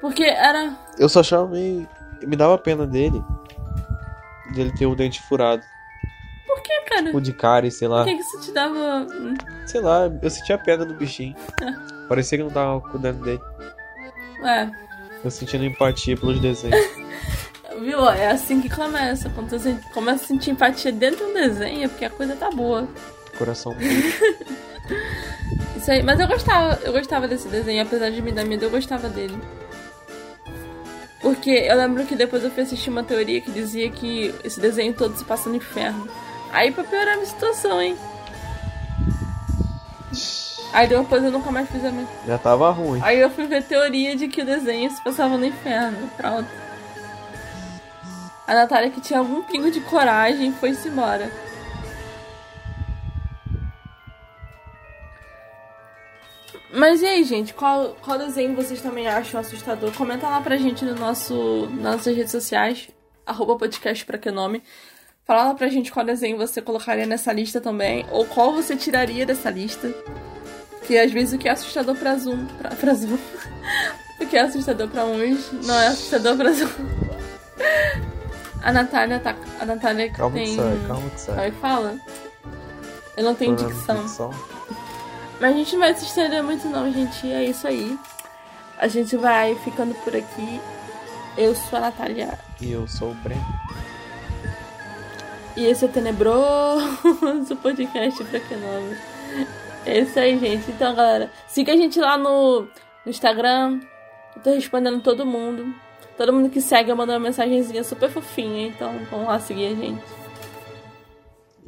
Porque 0.00 0.24
era. 0.24 0.76
Eu 0.98 1.08
só 1.08 1.20
achava 1.20 1.46
meio. 1.48 1.88
Me 2.22 2.36
dava 2.36 2.58
pena 2.58 2.86
dele. 2.86 3.22
Dele 4.54 4.72
ter 4.76 4.86
o 4.86 4.94
dente 4.94 5.22
furado. 5.22 5.62
Por 6.46 6.62
que, 6.62 6.80
cara? 6.82 7.16
O 7.16 7.20
de 7.20 7.32
cárie, 7.32 7.70
sei 7.70 7.88
lá. 7.88 8.04
Por 8.04 8.10
que, 8.10 8.16
que 8.16 8.22
isso 8.22 8.40
te 8.42 8.52
dava. 8.52 9.06
hum, 9.10 9.34
Sei 9.66 9.80
lá, 9.80 10.10
eu 10.22 10.30
sentia 10.30 10.58
pena 10.58 10.84
do 10.84 10.94
bichinho. 10.94 11.34
Parecia 12.08 12.36
que 12.38 12.44
não 12.44 12.50
tava 12.50 12.80
cuidando 12.82 13.24
dele. 13.24 13.40
É, 14.44 14.68
Eu 15.24 15.30
sentindo 15.30 15.64
empatia 15.64 16.16
pelos 16.16 16.38
desenhos. 16.40 16.76
viu? 17.80 18.08
É 18.10 18.30
assim 18.30 18.60
que 18.60 18.68
começa. 18.68 19.30
Quando 19.30 19.50
você 19.50 19.76
começa 19.92 20.24
a 20.24 20.26
sentir 20.28 20.50
empatia 20.50 20.92
dentro 20.92 21.24
de 21.24 21.30
um 21.30 21.34
desenho, 21.34 21.84
é 21.84 21.88
porque 21.88 22.04
a 22.04 22.10
coisa 22.10 22.36
tá 22.36 22.50
boa. 22.50 22.86
Coração 23.38 23.74
Isso 25.76 25.90
aí. 25.90 26.02
Mas 26.02 26.18
eu 26.18 26.26
gostava, 26.26 26.80
eu 26.82 26.92
gostava 26.92 27.28
desse 27.28 27.48
desenho, 27.48 27.82
apesar 27.82 28.10
de 28.10 28.20
me 28.20 28.32
dar 28.32 28.44
medo, 28.44 28.64
eu 28.64 28.70
gostava 28.70 29.08
dele. 29.08 29.38
Porque 31.20 31.50
eu 31.50 31.76
lembro 31.76 32.04
que 32.04 32.14
depois 32.14 32.44
eu 32.44 32.50
fui 32.50 32.62
assistir 32.62 32.90
uma 32.90 33.02
teoria 33.02 33.40
que 33.40 33.50
dizia 33.50 33.90
que 33.90 34.34
esse 34.44 34.60
desenho 34.60 34.92
todo 34.94 35.16
se 35.16 35.24
passa 35.24 35.48
no 35.48 35.56
inferno. 35.56 36.08
Aí 36.52 36.70
pra 36.70 36.84
piorar 36.84 37.14
a 37.14 37.16
minha 37.16 37.26
situação, 37.26 37.80
hein? 37.80 37.96
Aí 40.72 40.86
depois 40.86 41.24
eu 41.24 41.30
nunca 41.30 41.50
mais 41.50 41.68
fiz 41.70 41.84
a 41.84 41.90
minha. 41.90 42.06
Já 42.26 42.38
tava 42.38 42.70
ruim. 42.70 43.00
Aí 43.02 43.18
eu 43.18 43.30
fui 43.30 43.46
ver 43.46 43.62
teoria 43.62 44.14
de 44.14 44.28
que 44.28 44.42
o 44.42 44.44
desenho 44.44 44.90
se 44.90 45.02
passava 45.02 45.36
no 45.36 45.46
inferno. 45.46 46.10
Pronto. 46.16 46.48
A 48.46 48.54
Natália, 48.54 48.90
que 48.90 49.00
tinha 49.00 49.18
algum 49.18 49.42
pingo 49.42 49.70
de 49.70 49.80
coragem, 49.80 50.52
foi-se 50.52 50.88
embora. 50.88 51.30
Mas 56.76 57.00
e 57.00 57.06
aí, 57.06 57.24
gente? 57.24 57.54
Qual, 57.54 57.96
qual 58.02 58.18
desenho 58.18 58.54
vocês 58.54 58.82
também 58.82 59.08
acham 59.08 59.40
assustador? 59.40 59.90
Comenta 59.92 60.28
lá 60.28 60.42
pra 60.42 60.58
gente 60.58 60.84
no 60.84 60.94
nosso, 60.94 61.66
nas 61.72 61.96
nossas 61.96 62.14
redes 62.14 62.30
sociais. 62.30 62.90
arroba 63.24 63.56
podcast 63.56 64.04
pra 64.04 64.18
que 64.18 64.30
nome. 64.30 64.62
Fala 65.24 65.44
lá 65.44 65.54
pra 65.54 65.68
gente 65.68 65.90
qual 65.90 66.04
desenho 66.04 66.36
você 66.36 66.60
colocaria 66.60 67.06
nessa 67.06 67.32
lista 67.32 67.62
também, 67.62 68.04
ou 68.12 68.26
qual 68.26 68.52
você 68.52 68.76
tiraria 68.76 69.24
dessa 69.24 69.48
lista. 69.48 69.88
Que 70.86 70.98
às 70.98 71.10
vezes 71.10 71.32
o 71.32 71.38
que 71.38 71.48
é 71.48 71.52
assustador 71.52 71.96
pra 71.96 72.14
Zoom. 72.18 72.44
Pra, 72.58 72.68
pra 72.68 72.92
Zoom. 72.92 73.16
o 74.20 74.26
que 74.26 74.36
é 74.36 74.42
assustador 74.42 74.88
pra 74.88 75.06
uns 75.06 75.50
não 75.66 75.80
é 75.80 75.86
assustador 75.86 76.36
pra 76.36 76.52
Zoom. 76.52 76.68
A 78.62 78.70
Natália 78.70 79.18
tá. 79.18 79.34
A 79.58 79.64
Natália 79.64 80.12
Calma 80.12 80.36
tem. 80.36 80.44
que 80.44 80.56
sai, 80.56 80.78
calma 80.86 81.08
que 81.08 81.20
sai. 81.22 81.34
Como 81.34 81.46
é 81.46 81.50
que 81.50 81.56
fala? 81.56 81.98
Eu 83.16 83.24
não 83.24 83.34
tenho 83.34 83.56
dicção. 83.56 84.02
dicção. 84.02 84.55
Mas 85.40 85.54
a 85.54 85.56
gente 85.56 85.72
não 85.72 85.80
vai 85.80 85.94
se 85.94 86.04
estender 86.04 86.42
muito 86.42 86.66
não, 86.68 86.90
gente. 86.90 87.30
É 87.30 87.44
isso 87.44 87.66
aí. 87.66 87.98
A 88.78 88.88
gente 88.88 89.16
vai 89.16 89.54
ficando 89.56 89.94
por 89.96 90.14
aqui. 90.14 90.60
Eu 91.36 91.54
sou 91.54 91.78
a 91.78 91.82
Natália. 91.82 92.38
E 92.60 92.72
eu 92.72 92.88
sou 92.88 93.10
o 93.10 93.14
Breno. 93.14 93.44
E 95.56 95.64
esse 95.64 95.84
é 95.84 95.88
o 95.88 95.90
Tenebroso 95.90 97.56
Podcast 97.62 98.22
pra 98.24 98.40
que 98.40 98.54
nome. 98.56 98.96
É 99.86 100.00
isso 100.00 100.18
aí, 100.18 100.38
gente. 100.38 100.70
Então, 100.70 100.94
galera, 100.94 101.30
siga 101.46 101.72
a 101.72 101.76
gente 101.76 101.98
lá 102.00 102.18
no, 102.18 102.62
no 102.62 102.68
Instagram. 103.10 103.80
Eu 104.34 104.42
tô 104.42 104.50
respondendo 104.50 105.02
todo 105.02 105.24
mundo. 105.24 105.74
Todo 106.16 106.32
mundo 106.32 106.50
que 106.50 106.60
segue 106.60 106.90
eu 106.90 106.96
mando 106.96 107.12
uma 107.12 107.20
mensagenzinha 107.20 107.84
super 107.84 108.10
fofinha. 108.10 108.68
Então, 108.68 108.98
vamos 109.10 109.28
lá 109.28 109.38
seguir 109.38 109.66
a 109.66 109.74
gente. 109.74 110.04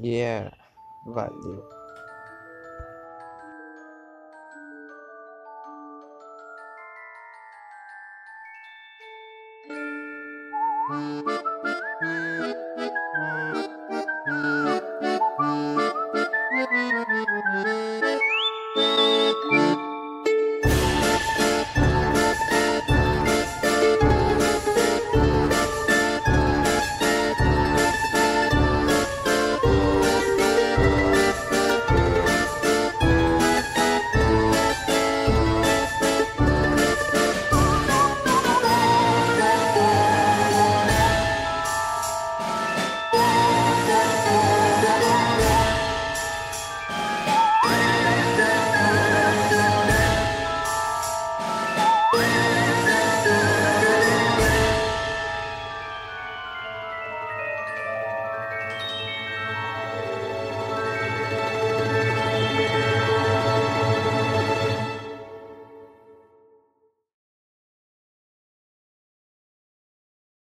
Yeah. 0.02 0.50
Valeu. 1.06 1.77
You. 10.90 11.67